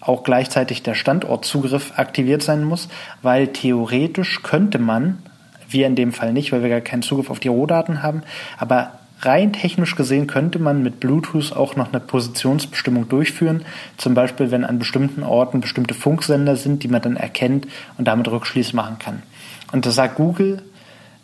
[0.00, 2.88] auch gleichzeitig der Standortzugriff aktiviert sein muss,
[3.22, 5.22] weil theoretisch könnte man,
[5.68, 8.24] wir in dem Fall nicht, weil wir gar keinen Zugriff auf die Rohdaten haben,
[8.58, 13.64] aber rein technisch gesehen könnte man mit Bluetooth auch noch eine Positionsbestimmung durchführen.
[13.96, 17.66] Zum Beispiel, wenn an bestimmten Orten bestimmte Funksender sind, die man dann erkennt
[17.98, 19.22] und damit Rückschlüsse machen kann.
[19.72, 20.62] Und das sagt Google,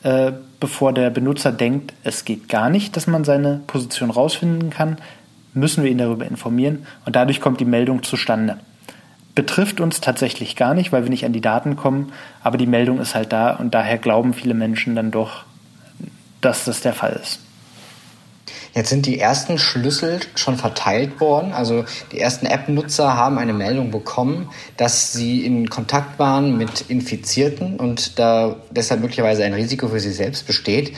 [0.03, 4.99] äh, bevor der Benutzer denkt, es geht gar nicht, dass man seine Position rausfinden kann,
[5.55, 8.59] müssen wir ihn darüber informieren und dadurch kommt die Meldung zustande.
[9.35, 13.01] Betrifft uns tatsächlich gar nicht, weil wir nicht an die Daten kommen, aber die Meldung
[13.01, 15.45] ist halt da und daher glauben viele Menschen dann doch,
[16.41, 17.41] dass das der Fall ist.
[18.75, 21.53] Jetzt sind die ersten Schlüssel schon verteilt worden.
[21.53, 27.77] Also die ersten App-Nutzer haben eine Meldung bekommen, dass sie in Kontakt waren mit Infizierten
[27.77, 30.93] und da deshalb möglicherweise ein Risiko für sie selbst besteht.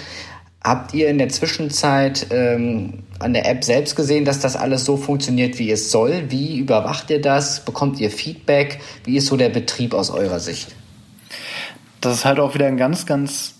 [0.63, 4.99] Habt ihr in der Zwischenzeit ähm, an der App selbst gesehen, dass das alles so
[4.99, 6.25] funktioniert, wie es soll?
[6.29, 7.65] Wie überwacht ihr das?
[7.65, 8.81] Bekommt ihr Feedback?
[9.05, 10.75] Wie ist so der Betrieb aus eurer Sicht?
[12.03, 13.55] Das ist halt auch wieder ein ganz, ganz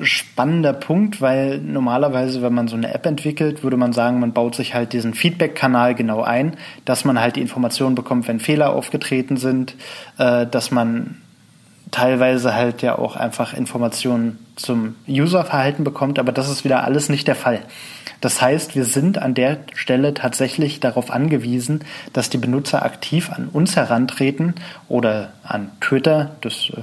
[0.00, 4.54] spannender Punkt, weil normalerweise, wenn man so eine App entwickelt, würde man sagen, man baut
[4.56, 9.36] sich halt diesen Feedback-Kanal genau ein, dass man halt die Informationen bekommt, wenn Fehler aufgetreten
[9.36, 9.76] sind,
[10.18, 11.20] äh, dass man
[11.92, 17.28] teilweise halt ja auch einfach Informationen zum Userverhalten bekommt, aber das ist wieder alles nicht
[17.28, 17.62] der Fall.
[18.20, 21.80] Das heißt, wir sind an der Stelle tatsächlich darauf angewiesen,
[22.12, 24.54] dass die Benutzer aktiv an uns herantreten
[24.88, 26.36] oder an Twitter.
[26.40, 26.82] Das äh,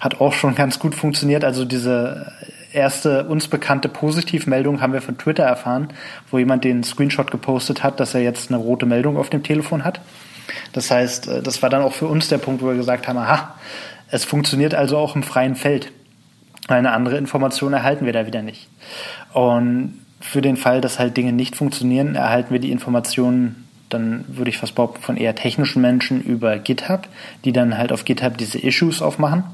[0.00, 1.44] hat auch schon ganz gut funktioniert.
[1.44, 2.32] Also diese
[2.72, 5.88] erste uns bekannte Positivmeldung haben wir von Twitter erfahren,
[6.30, 9.84] wo jemand den Screenshot gepostet hat, dass er jetzt eine rote Meldung auf dem Telefon
[9.84, 10.00] hat.
[10.72, 13.18] Das heißt, äh, das war dann auch für uns der Punkt, wo wir gesagt haben,
[13.18, 13.54] aha,
[14.10, 15.92] es funktioniert also auch im freien Feld.
[16.66, 18.68] Eine andere Information erhalten wir da wieder nicht.
[19.32, 24.50] Und für den Fall, dass halt Dinge nicht funktionieren, erhalten wir die Informationen dann würde
[24.50, 27.08] ich fast behaupten, von eher technischen Menschen über GitHub,
[27.44, 29.44] die dann halt auf GitHub diese Issues aufmachen,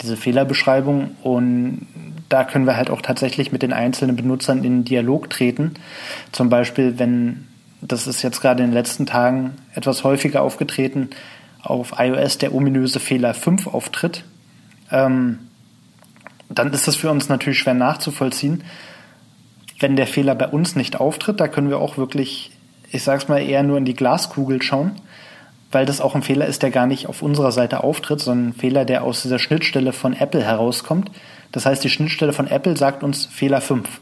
[0.00, 1.86] diese Fehlerbeschreibung und
[2.28, 5.74] da können wir halt auch tatsächlich mit den einzelnen Benutzern in Dialog treten.
[6.32, 7.46] Zum Beispiel, wenn,
[7.82, 11.10] das ist jetzt gerade in den letzten Tagen etwas häufiger aufgetreten,
[11.62, 14.24] auf iOS der ominöse Fehler 5 auftritt,
[14.90, 15.40] ähm,
[16.48, 18.64] dann ist das für uns natürlich schwer nachzuvollziehen,
[19.82, 22.52] wenn der Fehler bei uns nicht auftritt, da können wir auch wirklich,
[22.90, 24.92] ich sag's mal, eher nur in die Glaskugel schauen,
[25.70, 28.52] weil das auch ein Fehler ist, der gar nicht auf unserer Seite auftritt, sondern ein
[28.54, 31.10] Fehler, der aus dieser Schnittstelle von Apple herauskommt.
[31.50, 34.00] Das heißt, die Schnittstelle von Apple sagt uns Fehler 5.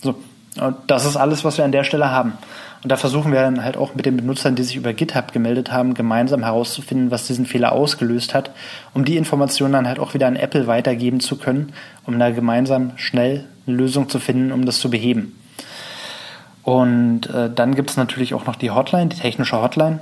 [0.00, 0.14] So.
[0.60, 2.34] Und das ist alles, was wir an der Stelle haben.
[2.82, 5.72] Und da versuchen wir dann halt auch mit den Benutzern, die sich über GitHub gemeldet
[5.72, 8.50] haben, gemeinsam herauszufinden, was diesen Fehler ausgelöst hat,
[8.92, 11.72] um die Informationen dann halt auch wieder an Apple weitergeben zu können,
[12.06, 15.38] um da gemeinsam schnell eine Lösung zu finden, um das zu beheben.
[16.64, 20.00] Und äh, dann gibt es natürlich auch noch die Hotline, die technische Hotline.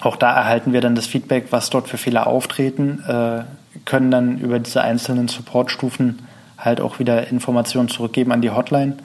[0.00, 3.42] Auch da erhalten wir dann das Feedback, was dort für Fehler auftreten, äh,
[3.84, 6.20] können dann über diese einzelnen Supportstufen
[6.58, 8.96] halt auch wieder Informationen zurückgeben an die Hotline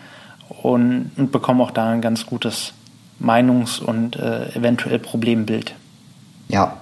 [0.63, 2.74] und, und bekommen auch da ein ganz gutes
[3.19, 5.76] Meinungs- und äh, eventuell Problembild.
[6.47, 6.80] Ja,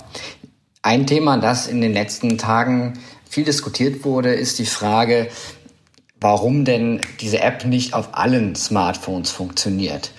[0.81, 2.93] Ein Thema, das in den letzten Tagen
[3.29, 5.27] viel diskutiert wurde, ist die Frage,
[6.21, 10.11] warum denn diese App nicht auf allen Smartphones funktioniert.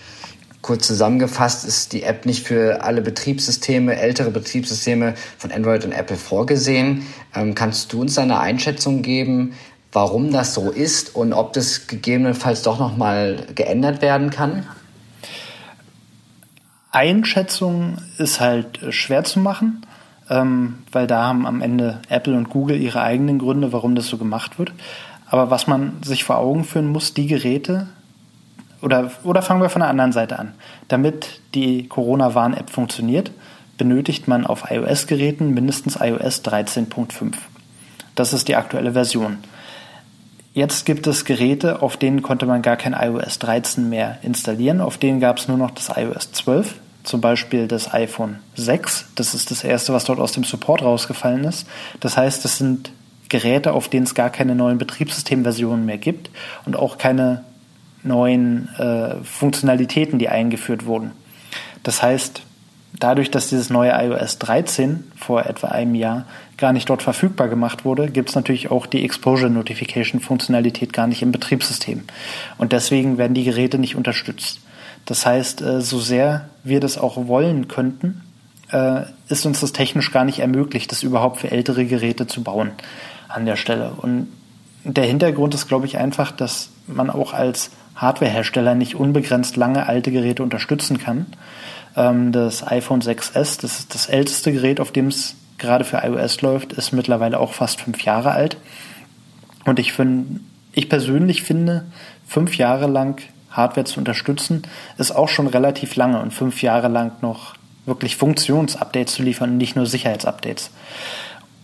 [0.63, 6.17] Kurz zusammengefasst ist die App nicht für alle Betriebssysteme, ältere Betriebssysteme von Android und Apple
[6.17, 7.07] vorgesehen.
[7.35, 9.55] Ähm, kannst du uns eine Einschätzung geben,
[9.93, 14.67] warum das so ist und ob das gegebenenfalls doch noch mal geändert werden kann?
[16.93, 19.87] Einschätzung ist halt schwer zu machen
[20.31, 24.17] ähm, weil da haben am Ende Apple und Google ihre eigenen Gründe, warum das so
[24.17, 24.73] gemacht wird.
[25.27, 27.89] Aber was man sich vor Augen führen muss, die Geräte,
[28.81, 30.55] oder, oder fangen wir von der anderen Seite an.
[30.89, 33.31] Damit die Corona-Warn-App funktioniert,
[33.77, 37.35] benötigt man auf iOS-Geräten mindestens iOS 13.5.
[38.15, 39.39] Das ist die aktuelle Version.
[40.53, 44.81] Jetzt gibt es Geräte, auf denen konnte man gar kein iOS 13 mehr installieren.
[44.81, 49.07] Auf denen gab es nur noch das iOS 12 zum Beispiel das iPhone 6.
[49.15, 51.67] Das ist das erste, was dort aus dem Support rausgefallen ist.
[52.01, 52.93] Das heißt, das sind
[53.29, 56.31] Geräte, auf denen es gar keine neuen Betriebssystemversionen mehr gibt
[56.67, 57.45] und auch keine
[58.03, 61.13] neuen äh, Funktionalitäten, die eingeführt wurden.
[61.83, 62.43] Das heißt,
[62.99, 66.27] dadurch, dass dieses neue iOS 13 vor etwa einem Jahr
[66.61, 71.07] gar nicht dort verfügbar gemacht wurde, gibt es natürlich auch die Exposure Notification Funktionalität gar
[71.07, 72.05] nicht im Betriebssystem.
[72.59, 74.61] Und deswegen werden die Geräte nicht unterstützt.
[75.07, 78.23] Das heißt, äh, so sehr wir das auch wollen könnten,
[78.71, 82.71] äh, ist uns das technisch gar nicht ermöglicht, das überhaupt für ältere Geräte zu bauen
[83.29, 83.93] an der Stelle.
[83.97, 84.29] Und
[84.85, 90.11] der Hintergrund ist, glaube ich, einfach, dass man auch als Hardwarehersteller nicht unbegrenzt lange alte
[90.11, 91.27] Geräte unterstützen kann.
[91.97, 96.41] Ähm, das iPhone 6S, das ist das älteste Gerät, auf dem es gerade für iOS
[96.41, 98.57] läuft, ist mittlerweile auch fast fünf Jahre alt.
[99.65, 100.41] Und ich finde,
[100.73, 101.85] ich persönlich finde,
[102.27, 104.63] fünf Jahre lang Hardware zu unterstützen,
[104.99, 107.55] ist auch schon relativ lange und fünf Jahre lang noch
[107.87, 110.71] wirklich Funktionsupdates zu liefern und nicht nur Sicherheitsupdates.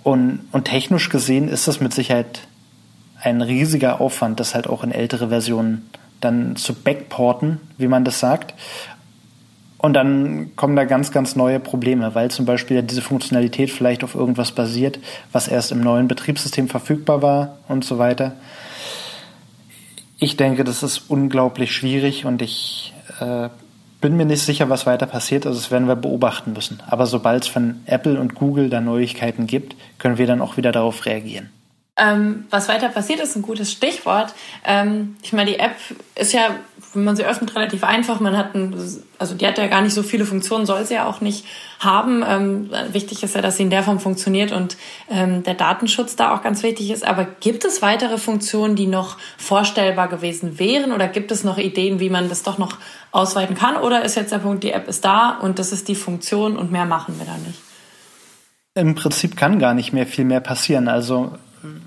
[0.03, 2.41] Und, und technisch gesehen ist das mit Sicherheit
[3.21, 8.21] ein riesiger Aufwand, das halt auch in ältere Versionen dann zu backporten, wie man das
[8.21, 8.55] sagt.
[9.79, 14.15] Und dann kommen da ganz, ganz neue Probleme, weil zum Beispiel diese Funktionalität vielleicht auf
[14.15, 14.99] irgendwas basiert,
[15.33, 18.33] was erst im neuen Betriebssystem verfügbar war und so weiter.
[20.19, 23.51] Ich denke, das ist unglaublich schwierig und ich äh,
[24.01, 25.47] bin mir nicht sicher, was weiter passiert.
[25.47, 26.83] Also das werden wir beobachten müssen.
[26.87, 30.73] Aber sobald es von Apple und Google da Neuigkeiten gibt, können wir dann auch wieder
[30.73, 31.51] darauf reagieren.
[31.99, 34.35] Ähm, was weiter passiert, ist ein gutes Stichwort.
[34.65, 35.77] Ähm, ich meine, die App
[36.15, 36.57] ist ja,
[36.95, 38.21] wenn man sie öffnet, relativ einfach.
[38.21, 38.75] Man hat ein,
[39.19, 41.45] also die hat ja gar nicht so viele Funktionen, soll sie ja auch nicht
[41.79, 42.25] haben.
[42.27, 44.77] Ähm, wichtig ist ja, dass sie in der Form funktioniert und
[45.11, 47.07] ähm, der Datenschutz da auch ganz wichtig ist.
[47.07, 50.93] Aber gibt es weitere Funktionen, die noch vorstellbar gewesen wären?
[50.93, 52.77] Oder gibt es noch Ideen, wie man das doch noch
[53.13, 53.77] ausweiten kann?
[53.77, 56.73] Oder ist jetzt der Punkt, die App ist da und das ist die Funktion und
[56.73, 57.61] mehr machen wir da nicht?
[58.75, 60.89] Im Prinzip kann gar nicht mehr viel mehr passieren.
[60.89, 61.33] Also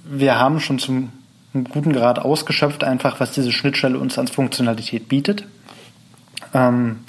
[0.03, 1.12] wir haben schon zum
[1.53, 5.45] guten Grad ausgeschöpft, einfach was diese Schnittstelle uns als Funktionalität bietet.
[6.53, 6.99] Ähm,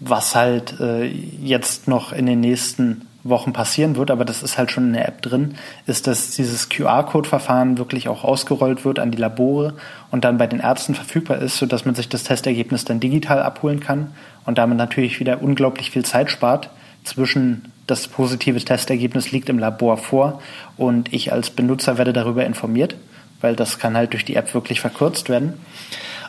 [0.00, 4.70] was halt äh, jetzt noch in den nächsten Wochen passieren wird, aber das ist halt
[4.70, 5.54] schon in der App drin,
[5.86, 9.74] ist, dass dieses QR-Code-Verfahren wirklich auch ausgerollt wird an die Labore
[10.10, 13.80] und dann bei den Ärzten verfügbar ist, sodass man sich das Testergebnis dann digital abholen
[13.80, 14.12] kann
[14.44, 16.68] und damit natürlich wieder unglaublich viel Zeit spart
[17.02, 20.42] zwischen das positive Testergebnis liegt im Labor vor
[20.76, 22.96] und ich als Benutzer werde darüber informiert,
[23.40, 25.54] weil das kann halt durch die App wirklich verkürzt werden.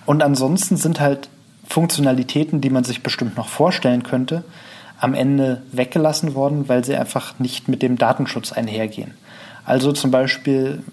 [0.05, 1.29] Und ansonsten sind halt
[1.67, 4.43] Funktionalitäten, die man sich bestimmt noch vorstellen könnte,
[4.99, 9.13] am Ende weggelassen worden, weil sie einfach nicht mit dem Datenschutz einhergehen.
[9.65, 10.83] Also zum Beispiel,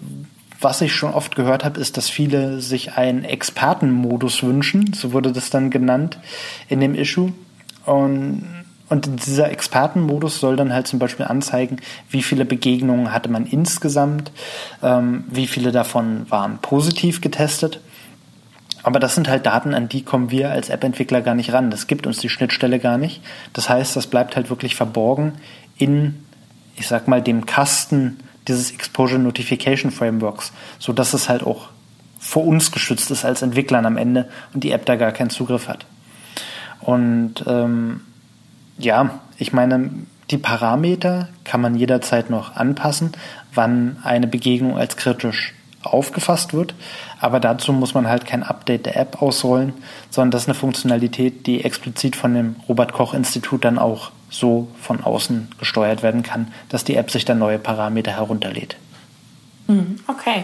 [0.59, 5.31] was ich schon oft gehört habe, ist, dass viele sich einen Expertenmodus wünschen, so wurde
[5.31, 6.17] das dann genannt
[6.69, 7.33] in dem Issue.
[7.85, 8.62] Und
[8.93, 11.77] und dieser Expertenmodus soll dann halt zum Beispiel anzeigen,
[12.11, 14.31] wie viele Begegnungen hatte man insgesamt,
[14.83, 17.79] ähm, wie viele davon waren positiv getestet.
[18.83, 21.71] Aber das sind halt Daten, an die kommen wir als App-Entwickler gar nicht ran.
[21.71, 23.23] Das gibt uns die Schnittstelle gar nicht.
[23.53, 25.33] Das heißt, das bleibt halt wirklich verborgen
[25.79, 26.23] in,
[26.75, 31.69] ich sag mal, dem Kasten dieses Exposure Notification Frameworks, so dass es halt auch
[32.19, 35.67] vor uns geschützt ist als Entwicklern am Ende und die App da gar keinen Zugriff
[35.67, 35.87] hat.
[36.79, 38.01] Und ähm,
[38.83, 39.89] ja, ich meine,
[40.31, 43.11] die Parameter kann man jederzeit noch anpassen,
[43.53, 46.73] wann eine Begegnung als kritisch aufgefasst wird.
[47.19, 49.73] Aber dazu muss man halt kein Update der App ausrollen,
[50.09, 54.67] sondern das ist eine Funktionalität, die explizit von dem Robert Koch Institut dann auch so
[54.81, 58.77] von außen gesteuert werden kann, dass die App sich dann neue Parameter herunterlädt.
[59.67, 60.43] Hm, okay.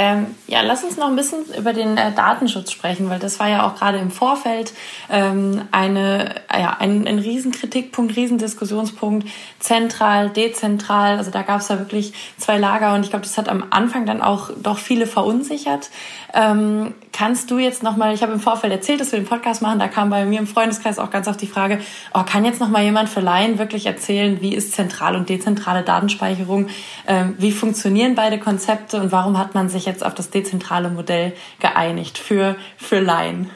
[0.00, 3.48] Ähm, ja, lass uns noch ein bisschen über den äh, Datenschutz sprechen, weil das war
[3.48, 4.72] ja auch gerade im Vorfeld
[5.10, 9.26] ähm, eine, ja, ein, ein Riesenkritikpunkt, Riesendiskussionspunkt,
[9.58, 11.18] zentral, dezentral.
[11.18, 14.06] Also da gab es ja wirklich zwei Lager und ich glaube, das hat am Anfang
[14.06, 15.90] dann auch doch viele verunsichert.
[16.32, 19.80] Ähm, kannst du jetzt nochmal, ich habe im Vorfeld erzählt, dass wir den Podcast machen,
[19.80, 21.80] da kam bei mir im Freundeskreis auch ganz oft die Frage,
[22.14, 26.68] oh, kann jetzt nochmal jemand für Laien wirklich erzählen, wie ist zentral und dezentrale Datenspeicherung,
[27.08, 31.32] ähm, wie funktionieren beide Konzepte und warum hat man sich jetzt auf das dezentrale Modell
[31.60, 33.50] geeinigt für, für Laien?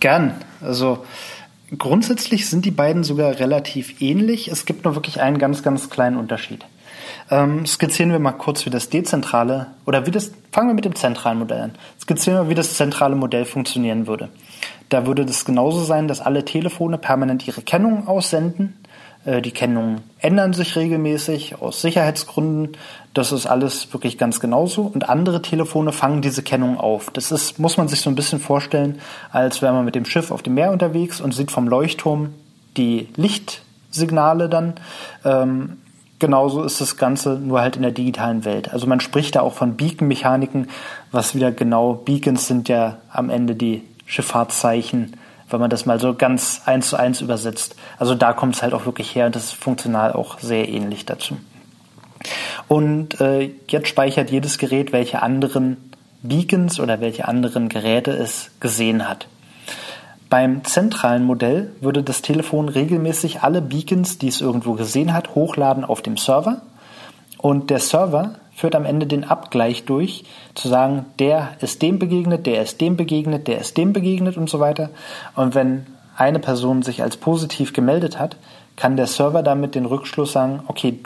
[0.00, 0.34] Gern.
[0.60, 1.04] Also
[1.78, 4.48] grundsätzlich sind die beiden sogar relativ ähnlich.
[4.48, 6.64] Es gibt nur wirklich einen ganz, ganz kleinen Unterschied.
[7.30, 10.94] Ähm, skizzieren wir mal kurz, wie das dezentrale oder wie das, fangen wir mit dem
[10.94, 11.72] zentralen Modell an.
[12.00, 14.28] Skizzieren wir, wie das zentrale Modell funktionieren würde.
[14.88, 18.76] Da würde das genauso sein, dass alle Telefone permanent ihre Kennungen aussenden.
[19.24, 22.76] Äh, die Kennungen ändern sich regelmäßig aus Sicherheitsgründen.
[23.14, 24.82] Das ist alles wirklich ganz genauso.
[24.82, 27.10] Und andere Telefone fangen diese Kennung auf.
[27.10, 30.30] Das ist, muss man sich so ein bisschen vorstellen, als wäre man mit dem Schiff
[30.30, 32.32] auf dem Meer unterwegs und sieht vom Leuchtturm
[32.76, 34.74] die Lichtsignale dann.
[35.24, 35.76] Ähm,
[36.18, 38.72] genauso ist das Ganze nur halt in der digitalen Welt.
[38.72, 40.68] Also man spricht da auch von Beacon-Mechaniken,
[41.10, 45.16] was wieder genau, Beacons sind ja am Ende die Schifffahrtszeichen,
[45.50, 47.76] wenn man das mal so ganz eins zu eins übersetzt.
[47.98, 51.04] Also da kommt es halt auch wirklich her und das ist funktional auch sehr ähnlich
[51.04, 51.36] dazu.
[52.68, 55.76] Und äh, jetzt speichert jedes Gerät, welche anderen
[56.22, 59.26] Beacons oder welche anderen Geräte es gesehen hat.
[60.30, 65.84] Beim zentralen Modell würde das Telefon regelmäßig alle Beacons, die es irgendwo gesehen hat, hochladen
[65.84, 66.62] auf dem Server.
[67.38, 72.46] Und der Server führt am Ende den Abgleich durch, zu sagen, der ist dem begegnet,
[72.46, 74.90] der ist dem begegnet, der ist dem begegnet und so weiter.
[75.34, 78.36] Und wenn eine Person sich als positiv gemeldet hat,
[78.76, 81.00] kann der Server damit den Rückschluss sagen, okay,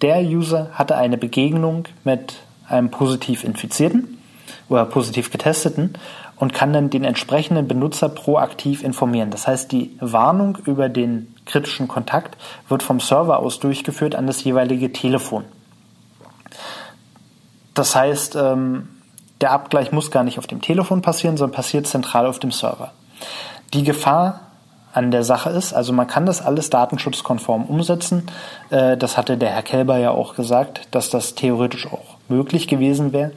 [0.00, 2.36] der User hatte eine Begegnung mit
[2.68, 4.18] einem positiv Infizierten
[4.68, 5.94] oder positiv Getesteten
[6.36, 9.30] und kann dann den entsprechenden Benutzer proaktiv informieren.
[9.30, 12.36] Das heißt, die Warnung über den kritischen Kontakt
[12.68, 15.44] wird vom Server aus durchgeführt an das jeweilige Telefon.
[17.74, 18.88] Das heißt, ähm,
[19.40, 22.92] der Abgleich muss gar nicht auf dem Telefon passieren, sondern passiert zentral auf dem Server.
[23.72, 24.47] Die Gefahr
[24.92, 28.26] an der Sache ist, also man kann das alles datenschutzkonform umsetzen.
[28.70, 33.12] Äh, das hatte der Herr Kelber ja auch gesagt, dass das theoretisch auch möglich gewesen
[33.12, 33.32] wäre.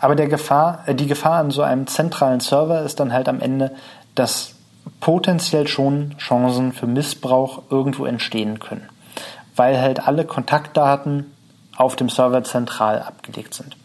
[0.00, 3.40] Aber der Gefahr, äh, die Gefahr an so einem zentralen Server ist dann halt am
[3.40, 3.72] Ende,
[4.14, 4.54] dass
[5.00, 8.88] potenziell schon Chancen für Missbrauch irgendwo entstehen können,
[9.54, 11.26] weil halt alle Kontaktdaten
[11.76, 13.76] auf dem Server zentral abgelegt sind.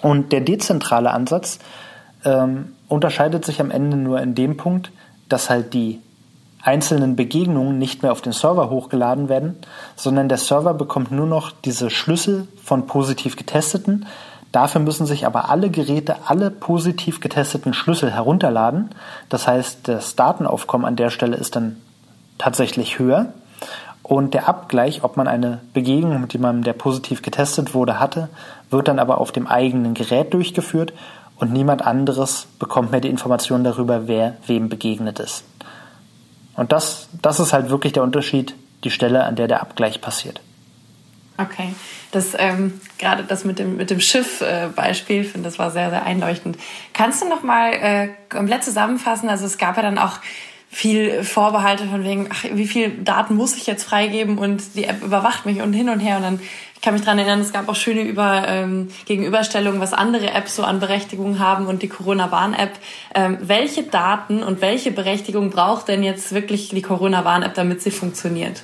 [0.00, 1.58] Und der dezentrale Ansatz
[2.24, 4.90] ähm, unterscheidet sich am Ende nur in dem Punkt,
[5.28, 6.00] dass halt die
[6.62, 9.56] einzelnen Begegnungen nicht mehr auf den Server hochgeladen werden,
[9.96, 14.06] sondern der Server bekommt nur noch diese Schlüssel von positiv getesteten.
[14.52, 18.90] Dafür müssen sich aber alle Geräte alle positiv getesteten Schlüssel herunterladen.
[19.28, 21.76] Das heißt, das Datenaufkommen an der Stelle ist dann
[22.38, 23.32] tatsächlich höher.
[24.02, 28.28] Und der Abgleich, ob man eine Begegnung mit jemandem, der positiv getestet wurde, hatte,
[28.68, 30.92] wird dann aber auf dem eigenen Gerät durchgeführt
[31.36, 35.44] und niemand anderes bekommt mehr die Information darüber, wer wem begegnet ist.
[36.54, 40.40] Und das, das ist halt wirklich der Unterschied, die Stelle, an der der Abgleich passiert.
[41.38, 41.74] Okay,
[42.10, 46.04] das ähm, gerade das mit dem mit dem Schiff-Beispiel, äh, finde das war sehr sehr
[46.04, 46.58] einleuchtend.
[46.92, 49.30] Kannst du noch mal äh, komplett zusammenfassen?
[49.30, 50.18] Also es gab ja dann auch
[50.68, 55.02] viel Vorbehalte von wegen, ach, wie viel Daten muss ich jetzt freigeben und die App
[55.02, 56.40] überwacht mich und hin und her und dann
[56.82, 60.64] kann mich daran erinnern, es gab auch schöne Über, ähm, Gegenüberstellungen, was andere Apps so
[60.64, 62.72] an Berechtigungen haben und die Corona-Warn-App.
[63.14, 68.62] Ähm, welche Daten und welche Berechtigung braucht denn jetzt wirklich die Corona-Warn-App, damit sie funktioniert?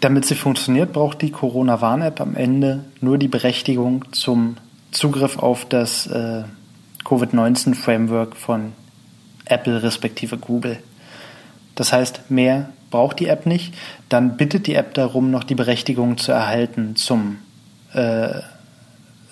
[0.00, 4.56] Damit sie funktioniert, braucht die Corona-Warn-App am Ende nur die Berechtigung zum
[4.90, 6.42] Zugriff auf das äh,
[7.04, 8.72] Covid-19-Framework von
[9.44, 10.78] Apple respektive Google.
[11.76, 13.74] Das heißt, mehr braucht die App nicht,
[14.14, 17.38] dann bittet die App darum, noch die Berechtigung zu erhalten zum
[17.94, 18.28] äh,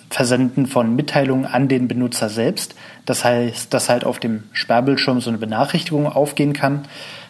[0.09, 2.75] Versenden von Mitteilungen an den Benutzer selbst.
[3.05, 6.83] Das heißt, dass halt auf dem Sperrbildschirm so eine Benachrichtigung aufgehen kann,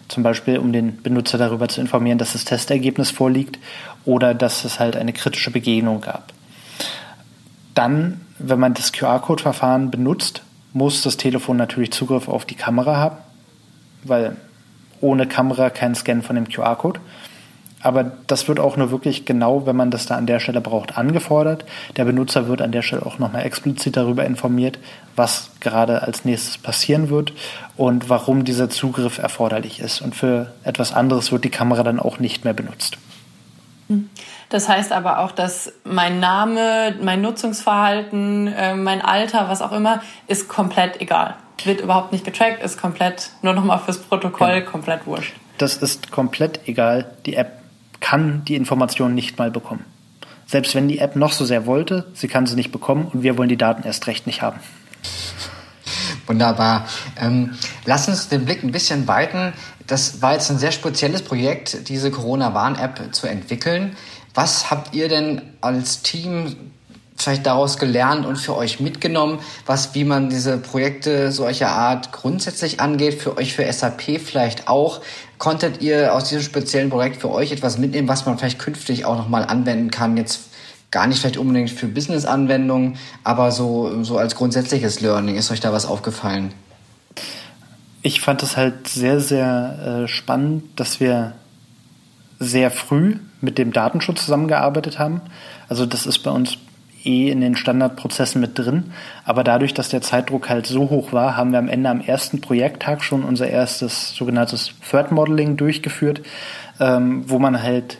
[0.07, 3.59] zum Beispiel um den Benutzer darüber zu informieren, dass das Testergebnis vorliegt
[4.03, 6.33] oder dass es halt eine kritische Begegnung gab.
[7.75, 10.41] Dann, wenn man das QR-Code-Verfahren benutzt,
[10.73, 13.17] muss das Telefon natürlich Zugriff auf die Kamera haben,
[14.03, 14.37] weil
[15.01, 16.99] ohne Kamera kein Scan von dem QR-Code.
[17.83, 20.97] Aber das wird auch nur wirklich genau, wenn man das da an der Stelle braucht,
[20.97, 21.65] angefordert.
[21.97, 24.79] Der Benutzer wird an der Stelle auch nochmal explizit darüber informiert,
[25.17, 27.33] was gerade als nächstes passieren wird
[27.75, 30.01] und warum dieser Zugriff erforderlich ist.
[30.01, 32.97] Und für etwas anderes wird die Kamera dann auch nicht mehr benutzt.
[33.89, 34.09] Hm.
[34.47, 40.01] Das heißt aber auch, dass mein Name, mein Nutzungsverhalten, äh, mein Alter, was auch immer,
[40.27, 41.35] ist komplett egal.
[41.65, 44.61] Wird überhaupt nicht getrackt, ist komplett, nur nochmal fürs Protokoll, ja.
[44.61, 45.33] komplett wurscht.
[45.57, 47.11] Das ist komplett egal.
[47.25, 47.62] Die App
[48.03, 49.85] kann die Informationen nicht mal bekommen.
[50.45, 53.37] Selbst wenn die App noch so sehr wollte, sie kann sie nicht bekommen und wir
[53.37, 54.59] wollen die Daten erst recht nicht haben.
[56.27, 56.85] Wunderbar.
[57.19, 59.53] Ähm, lass uns den Blick ein bisschen weiten.
[59.87, 63.95] Das war jetzt ein sehr spezielles Projekt, diese Corona-Warn-App zu entwickeln.
[64.33, 66.57] Was habt ihr denn als Team
[67.15, 72.81] vielleicht daraus gelernt und für euch mitgenommen, was wie man diese Projekte solcher Art grundsätzlich
[72.81, 74.99] angeht, für euch für SAP vielleicht auch?
[75.43, 79.17] Konntet ihr aus diesem speziellen Projekt für euch etwas mitnehmen, was man vielleicht künftig auch
[79.17, 80.43] nochmal anwenden kann, jetzt
[80.89, 85.35] gar nicht vielleicht unbedingt für Business-Anwendungen, aber so, so als grundsätzliches Learning.
[85.35, 86.53] Ist euch da was aufgefallen?
[88.01, 91.33] Ich fand es halt sehr, sehr äh, spannend, dass wir
[92.39, 95.19] sehr früh mit dem Datenschutz zusammengearbeitet haben.
[95.67, 96.55] Also das ist bei uns
[97.03, 98.93] eh in den Standardprozessen mit drin.
[99.25, 102.41] Aber dadurch, dass der Zeitdruck halt so hoch war, haben wir am Ende am ersten
[102.41, 106.21] Projekttag schon unser erstes sogenanntes Threat Modeling durchgeführt,
[106.79, 107.97] ähm, wo man halt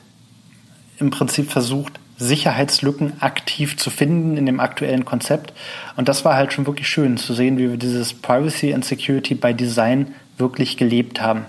[0.99, 5.53] im Prinzip versucht, Sicherheitslücken aktiv zu finden in dem aktuellen Konzept.
[5.95, 9.35] Und das war halt schon wirklich schön zu sehen, wie wir dieses Privacy and Security
[9.35, 11.45] by Design wirklich gelebt haben.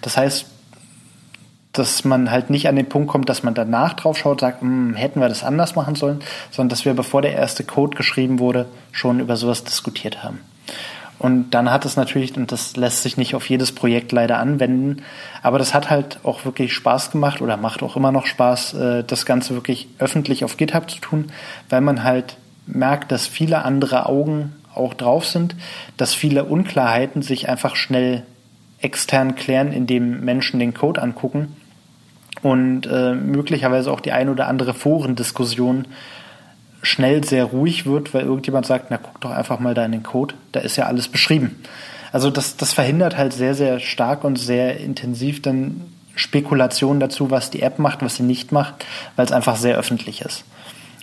[0.00, 0.46] Das heißt,
[1.78, 4.94] dass man halt nicht an den Punkt kommt, dass man danach drauf schaut, sagt, hm,
[4.94, 6.20] hätten wir das anders machen sollen,
[6.50, 10.40] sondern dass wir, bevor der erste Code geschrieben wurde, schon über sowas diskutiert haben.
[11.18, 15.02] Und dann hat es natürlich, und das lässt sich nicht auf jedes Projekt leider anwenden,
[15.42, 19.04] aber das hat halt auch wirklich Spaß gemacht oder macht auch immer noch Spaß, äh,
[19.04, 21.32] das Ganze wirklich öffentlich auf GitHub zu tun,
[21.68, 25.56] weil man halt merkt, dass viele andere Augen auch drauf sind,
[25.96, 28.22] dass viele Unklarheiten sich einfach schnell
[28.80, 31.56] extern klären, indem Menschen den Code angucken
[32.42, 35.86] und äh, möglicherweise auch die ein oder andere Forendiskussion
[36.82, 40.02] schnell sehr ruhig wird, weil irgendjemand sagt, na guck doch einfach mal da in den
[40.02, 41.60] Code, da ist ja alles beschrieben.
[42.12, 45.82] Also das, das verhindert halt sehr, sehr stark und sehr intensiv dann
[46.14, 48.86] Spekulationen dazu, was die App macht, was sie nicht macht,
[49.16, 50.44] weil es einfach sehr öffentlich ist.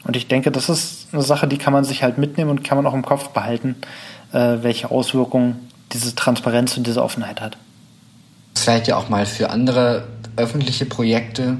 [0.03, 2.77] Und ich denke, das ist eine Sache, die kann man sich halt mitnehmen und kann
[2.77, 3.75] man auch im Kopf behalten,
[4.33, 7.57] äh, welche Auswirkungen diese Transparenz und diese Offenheit hat.
[8.55, 10.03] Vielleicht ja auch mal für andere
[10.37, 11.57] öffentliche Projekte,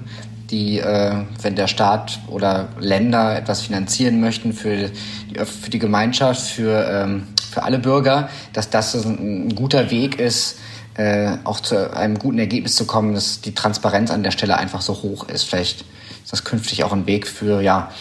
[0.49, 6.41] die, äh, wenn der Staat oder Länder etwas finanzieren möchten für die, für die Gemeinschaft,
[6.41, 10.57] für, ähm, für alle Bürger, dass das ein, ein guter Weg ist,
[10.95, 14.81] äh, auch zu einem guten Ergebnis zu kommen, dass die Transparenz an der Stelle einfach
[14.81, 15.43] so hoch ist.
[15.43, 17.91] Vielleicht ist das künftig auch ein Weg für ja,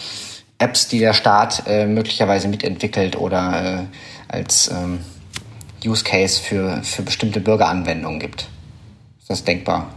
[0.59, 4.99] Apps, die der Staat äh, möglicherweise mitentwickelt oder äh, als ähm,
[5.85, 8.47] Use Case für, für bestimmte Bürgeranwendungen gibt.
[9.19, 9.89] Ist das denkbar?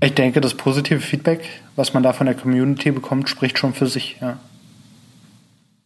[0.00, 1.40] Ich denke, das positive Feedback,
[1.74, 4.16] was man da von der Community bekommt, spricht schon für sich.
[4.20, 4.38] Ja.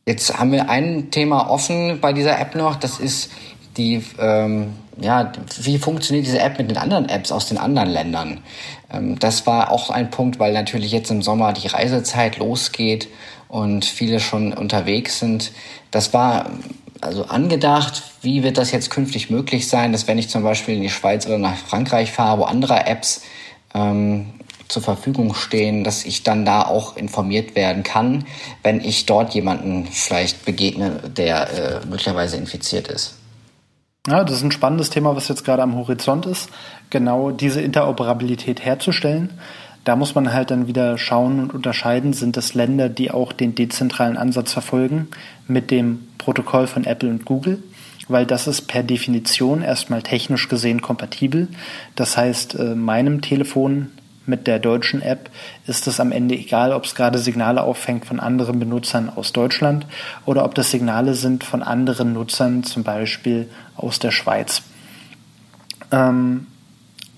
[0.06, 2.76] Jetzt haben wir ein Thema offen bei dieser App noch.
[2.76, 3.30] Das ist
[3.76, 5.32] die, ähm, ja,
[5.62, 8.40] wie funktioniert diese App mit den anderen Apps aus den anderen Ländern?
[8.92, 13.08] Ähm, das war auch ein Punkt, weil natürlich jetzt im Sommer die Reisezeit losgeht
[13.48, 15.52] und viele schon unterwegs sind.
[15.90, 16.50] Das war
[17.00, 18.02] also angedacht.
[18.20, 21.26] Wie wird das jetzt künftig möglich sein, dass wenn ich zum Beispiel in die Schweiz
[21.26, 23.22] oder nach Frankreich fahre, wo andere Apps
[23.74, 24.26] ähm,
[24.68, 28.24] zur Verfügung stehen, dass ich dann da auch informiert werden kann,
[28.62, 33.18] wenn ich dort jemanden vielleicht begegne, der äh, möglicherweise infiziert ist.
[34.08, 36.48] Ja, das ist ein spannendes Thema, was jetzt gerade am Horizont ist,
[36.90, 39.30] genau diese Interoperabilität herzustellen.
[39.84, 43.54] Da muss man halt dann wieder schauen und unterscheiden, sind das Länder, die auch den
[43.54, 45.08] dezentralen Ansatz verfolgen
[45.46, 47.62] mit dem Protokoll von Apple und Google
[48.08, 51.48] weil das ist per Definition erstmal technisch gesehen kompatibel.
[51.94, 53.90] Das heißt, äh, meinem Telefon
[54.26, 55.30] mit der deutschen App
[55.66, 59.86] ist es am Ende egal, ob es gerade Signale auffängt von anderen Benutzern aus Deutschland
[60.26, 64.62] oder ob das Signale sind von anderen Nutzern, zum Beispiel aus der Schweiz.
[65.90, 66.46] Ähm,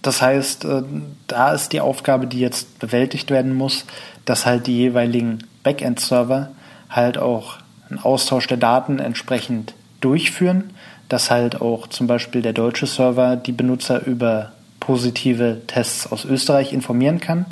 [0.03, 0.82] das heißt, äh,
[1.26, 3.85] da ist die Aufgabe, die jetzt bewältigt werden muss,
[4.24, 6.51] dass halt die jeweiligen Backend-Server
[6.91, 7.59] halt auch
[7.89, 9.74] einen Austausch der Daten entsprechend
[10.05, 10.70] durchführen,
[11.09, 16.72] dass halt auch zum Beispiel der deutsche Server die Benutzer über positive Tests aus Österreich
[16.72, 17.46] informieren kann.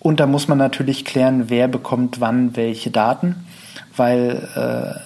[0.00, 3.36] Und da muss man natürlich klären, wer bekommt wann welche Daten,
[3.96, 5.00] weil äh,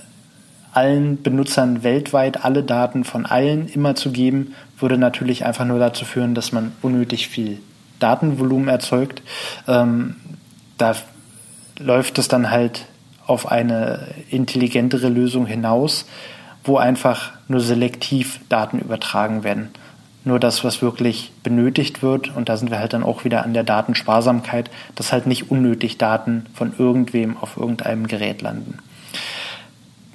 [0.73, 6.05] allen Benutzern weltweit alle Daten von allen immer zu geben, würde natürlich einfach nur dazu
[6.05, 7.61] führen, dass man unnötig viel
[7.99, 9.23] Datenvolumen erzeugt.
[9.67, 10.17] Ähm,
[10.79, 10.95] da
[11.79, 12.87] läuft es dann halt
[13.31, 16.05] auf eine intelligentere Lösung hinaus,
[16.65, 19.69] wo einfach nur selektiv Daten übertragen werden.
[20.23, 22.37] nur das, was wirklich benötigt wird.
[22.37, 25.97] Und da sind wir halt dann auch wieder an der Datensparsamkeit, dass halt nicht unnötig
[25.97, 28.81] Daten von irgendwem auf irgendeinem Gerät landen.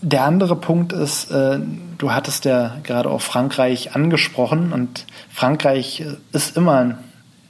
[0.02, 1.58] Der andere Punkt ist, äh,
[1.98, 7.00] du hattest ja gerade auch Frankreich angesprochen und Frankreich ist immer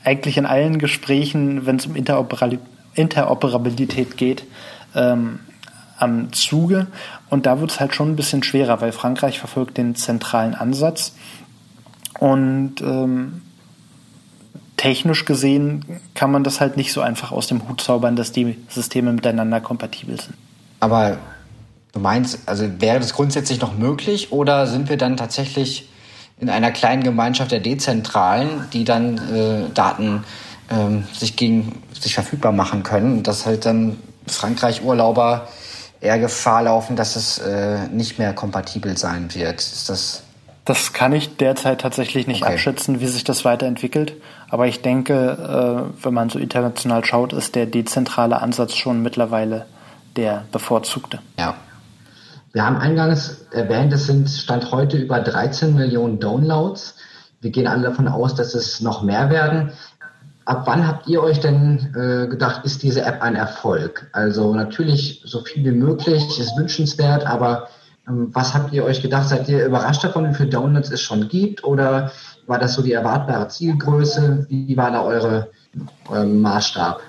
[0.05, 4.45] eigentlich in allen Gesprächen, wenn es um Interoperabilität geht,
[4.95, 5.39] ähm,
[5.97, 6.87] am Zuge.
[7.29, 11.13] Und da wird es halt schon ein bisschen schwerer, weil Frankreich verfolgt den zentralen Ansatz.
[12.19, 13.41] Und ähm,
[14.77, 18.57] technisch gesehen kann man das halt nicht so einfach aus dem Hut zaubern, dass die
[18.69, 20.35] Systeme miteinander kompatibel sind.
[20.79, 21.17] Aber
[21.93, 25.89] du meinst, also wäre das grundsätzlich noch möglich oder sind wir dann tatsächlich
[26.39, 30.23] in einer kleinen Gemeinschaft der Dezentralen, die dann äh, Daten
[30.69, 35.47] ähm, sich gegen sich verfügbar machen können, dass halt dann Frankreich-Urlauber
[36.01, 39.59] eher Gefahr laufen, dass es äh, nicht mehr kompatibel sein wird.
[39.59, 40.23] Ist das
[40.65, 42.53] das kann ich derzeit tatsächlich nicht okay.
[42.53, 44.13] abschätzen, wie sich das weiterentwickelt.
[44.49, 49.67] Aber ich denke, äh, wenn man so international schaut, ist der dezentrale Ansatz schon mittlerweile
[50.15, 51.19] der bevorzugte.
[51.37, 51.55] Ja.
[52.51, 56.95] Wir haben eingangs erwähnt, es sind Stand heute über 13 Millionen Downloads.
[57.41, 59.71] Wir gehen alle davon aus, dass es noch mehr werden.
[60.45, 64.07] Ab wann habt ihr euch denn äh, gedacht, ist diese App ein Erfolg?
[64.11, 67.67] Also natürlich so viel wie möglich ist wünschenswert, aber
[68.07, 69.27] ähm, was habt ihr euch gedacht?
[69.27, 71.63] Seid ihr überrascht davon, wie viele Downloads es schon gibt?
[71.63, 72.11] Oder
[72.45, 74.45] war das so die erwartbare Zielgröße?
[74.47, 75.49] Wie war da eure,
[76.09, 77.01] euer Maßstab?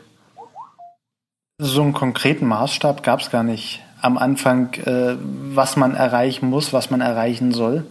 [1.59, 5.17] So einen konkreten Maßstab gab es gar nicht am Anfang, äh,
[5.55, 7.85] was man erreichen muss, was man erreichen soll.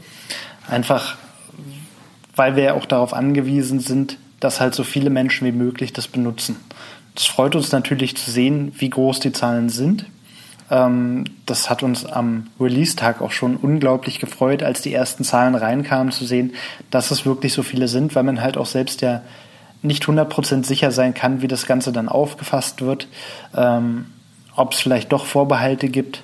[0.68, 1.18] Einfach,
[2.36, 6.08] weil wir ja auch darauf angewiesen sind, dass halt so viele Menschen wie möglich das
[6.08, 6.56] benutzen.
[7.16, 10.06] Es freut uns natürlich zu sehen, wie groß die Zahlen sind.
[10.70, 16.14] Ähm, das hat uns am Release-Tag auch schon unglaublich gefreut, als die ersten Zahlen reinkamen,
[16.14, 16.54] zu sehen,
[16.92, 19.24] dass es wirklich so viele sind, weil man halt auch selbst ja
[19.82, 23.08] nicht 100% sicher sein kann, wie das Ganze dann aufgefasst wird,
[23.56, 24.06] ähm,
[24.56, 26.22] ob es vielleicht doch Vorbehalte gibt.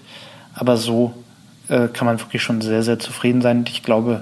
[0.53, 1.11] Aber so
[1.69, 3.65] äh, kann man wirklich schon sehr, sehr zufrieden sein.
[3.67, 4.21] Ich glaube,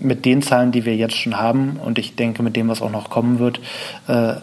[0.00, 2.90] mit den Zahlen, die wir jetzt schon haben und ich denke mit dem, was auch
[2.90, 3.60] noch kommen wird,
[4.08, 4.34] äh,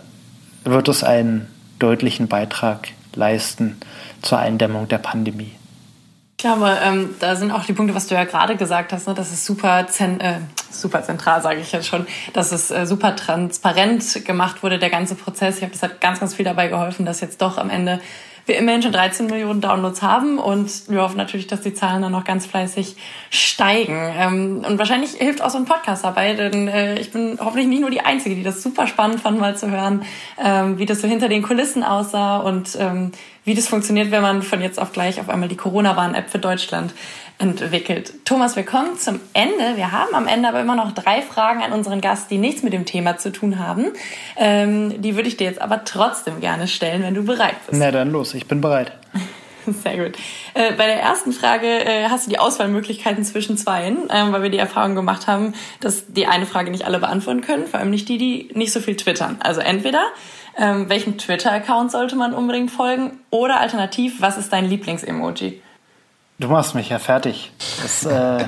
[0.64, 1.48] wird es einen
[1.80, 3.78] deutlichen Beitrag leisten
[4.22, 5.52] zur Eindämmung der Pandemie.
[6.40, 9.16] Ich glaube, ähm, da sind auch die Punkte, was du ja gerade gesagt hast, ne,
[9.16, 10.36] dass es super, zen äh,
[10.70, 15.16] super zentral, sage ich jetzt schon, dass es äh, super transparent gemacht wurde, der ganze
[15.16, 15.58] Prozess.
[15.58, 18.00] Ich habe das hat ganz, ganz viel dabei geholfen, dass jetzt doch am Ende
[18.48, 22.12] wir immerhin schon 13 Millionen Downloads haben und wir hoffen natürlich, dass die Zahlen dann
[22.12, 22.96] noch ganz fleißig
[23.30, 23.98] steigen.
[24.18, 27.82] Ähm, und wahrscheinlich hilft auch so ein Podcast dabei, denn äh, ich bin hoffentlich nicht
[27.82, 30.04] nur die Einzige, die das super spannend fand, mal zu hören,
[30.44, 33.12] ähm, wie das so hinter den Kulissen aussah und ähm,
[33.48, 36.94] wie das funktioniert, wenn man von jetzt auf gleich auf einmal die Corona-Warn-App für Deutschland
[37.38, 38.26] entwickelt.
[38.26, 39.78] Thomas, wir kommen zum Ende.
[39.78, 42.74] Wir haben am Ende aber immer noch drei Fragen an unseren Gast, die nichts mit
[42.74, 43.94] dem Thema zu tun haben.
[44.36, 47.80] Ähm, die würde ich dir jetzt aber trotzdem gerne stellen, wenn du bereit bist.
[47.80, 48.92] Na dann los, ich bin bereit.
[49.66, 50.18] Sehr gut.
[50.54, 54.50] Äh, bei der ersten Frage äh, hast du die Auswahlmöglichkeiten zwischen zweien, äh, weil wir
[54.50, 58.10] die Erfahrung gemacht haben, dass die eine Frage nicht alle beantworten können, vor allem nicht
[58.10, 59.38] die, die nicht so viel twittern.
[59.40, 60.04] Also entweder
[60.58, 65.62] ähm, welchem Twitter-Account sollte man unbedingt folgen oder alternativ, was ist dein Lieblings-Emoji?
[66.40, 67.52] Du machst mich ja fertig.
[67.82, 68.44] Das, äh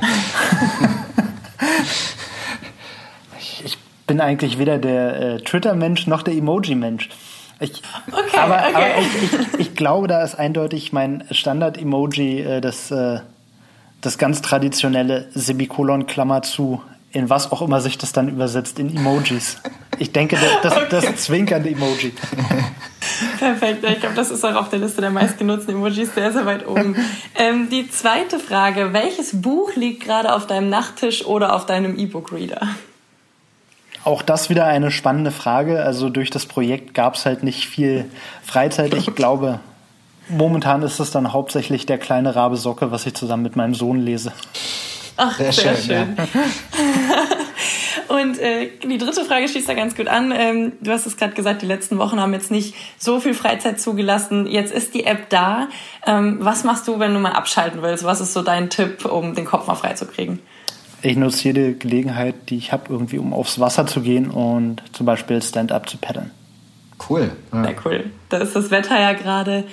[3.40, 7.10] ich, ich, bin eigentlich weder der äh, Twitter-Mensch noch der Emoji-Mensch.
[7.60, 7.82] Ich,
[8.12, 8.76] okay, aber, okay.
[8.76, 13.20] aber ich, ich, ich, glaube, da ist eindeutig mein Standard-Emoji äh, das, äh,
[14.02, 16.82] das ganz traditionelle Semikolon Klammer zu
[17.12, 19.58] in was auch immer sich das dann übersetzt, in Emojis.
[19.98, 20.86] Ich denke, das, okay.
[20.90, 22.14] das zwinkernde Emoji.
[23.40, 26.68] Perfekt, ich glaube, das ist auch auf der Liste der meistgenutzten Emojis sehr, sehr weit
[26.68, 26.96] oben.
[27.36, 32.68] Ähm, die zweite Frage, welches Buch liegt gerade auf deinem Nachttisch oder auf deinem E-Book-Reader?
[34.04, 35.84] Auch das wieder eine spannende Frage.
[35.84, 38.06] Also durch das Projekt gab es halt nicht viel
[38.44, 38.94] Freizeit.
[38.94, 39.60] Ich glaube,
[40.30, 44.00] momentan ist es dann hauptsächlich der kleine Rabe Socke, was ich zusammen mit meinem Sohn
[44.00, 44.32] lese.
[45.22, 45.86] Ach, sehr, sehr schön.
[45.86, 46.16] schön.
[46.18, 46.28] Ja.
[48.16, 50.34] Und äh, die dritte Frage schließt da ganz gut an.
[50.36, 53.82] Ähm, du hast es gerade gesagt, die letzten Wochen haben jetzt nicht so viel Freizeit
[53.82, 54.48] zugelassen.
[54.48, 55.68] Jetzt ist die App da.
[56.08, 58.06] Ähm, was machst du, wenn du mal abschalten willst?
[58.06, 60.40] Was ist so dein Tipp, um den Kopf mal frei zu kriegen?
[61.02, 65.06] Ich nutze jede Gelegenheit, die ich habe, irgendwie um aufs Wasser zu gehen und zum
[65.06, 66.32] Beispiel Stand-up zu paddeln.
[67.10, 67.32] Cool.
[67.54, 67.64] Ja.
[67.64, 68.06] Sehr cool.
[68.30, 69.66] Da ist das Wetter ja gerade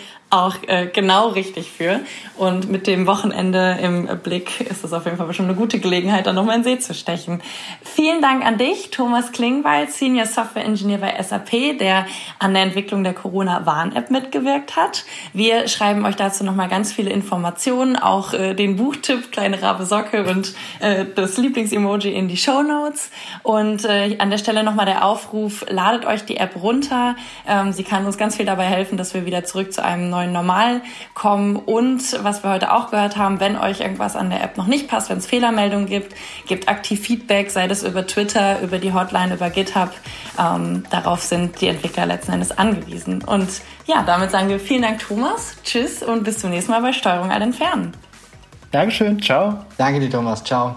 [0.44, 2.00] auch äh, genau richtig für.
[2.36, 6.26] Und mit dem Wochenende im Blick ist es auf jeden Fall schon eine gute Gelegenheit,
[6.26, 7.42] da nochmal in See zu stechen.
[7.82, 12.06] Vielen Dank an dich, Thomas Klingwald, Senior Software Engineer bei SAP, der
[12.38, 15.04] an der Entwicklung der Corona-Warn-App mitgewirkt hat.
[15.32, 20.24] Wir schreiben euch dazu nochmal ganz viele Informationen, auch äh, den Buchtipp, kleine Rabe Socke
[20.24, 23.10] und äh, das Lieblingsemoji in die Show Notes.
[23.42, 27.16] Und äh, an der Stelle nochmal der Aufruf, ladet euch die App runter.
[27.48, 30.25] Ähm, sie kann uns ganz viel dabei helfen, dass wir wieder zurück zu einem neuen
[30.32, 30.82] Normal
[31.14, 31.56] kommen.
[31.56, 34.88] Und was wir heute auch gehört haben, wenn euch irgendwas an der App noch nicht
[34.88, 36.14] passt, wenn es Fehlermeldungen gibt,
[36.46, 39.90] gebt aktiv Feedback, sei das über Twitter, über die Hotline, über GitHub.
[40.38, 43.22] Ähm, darauf sind die Entwickler letzten Endes angewiesen.
[43.22, 43.48] Und
[43.86, 45.56] ja, damit sagen wir vielen Dank, Thomas.
[45.64, 47.92] Tschüss und bis zum nächsten Mal bei Steuerung Alt Entfernen.
[48.72, 49.64] Dankeschön, ciao.
[49.78, 50.42] Danke dir, Thomas.
[50.42, 50.76] Ciao.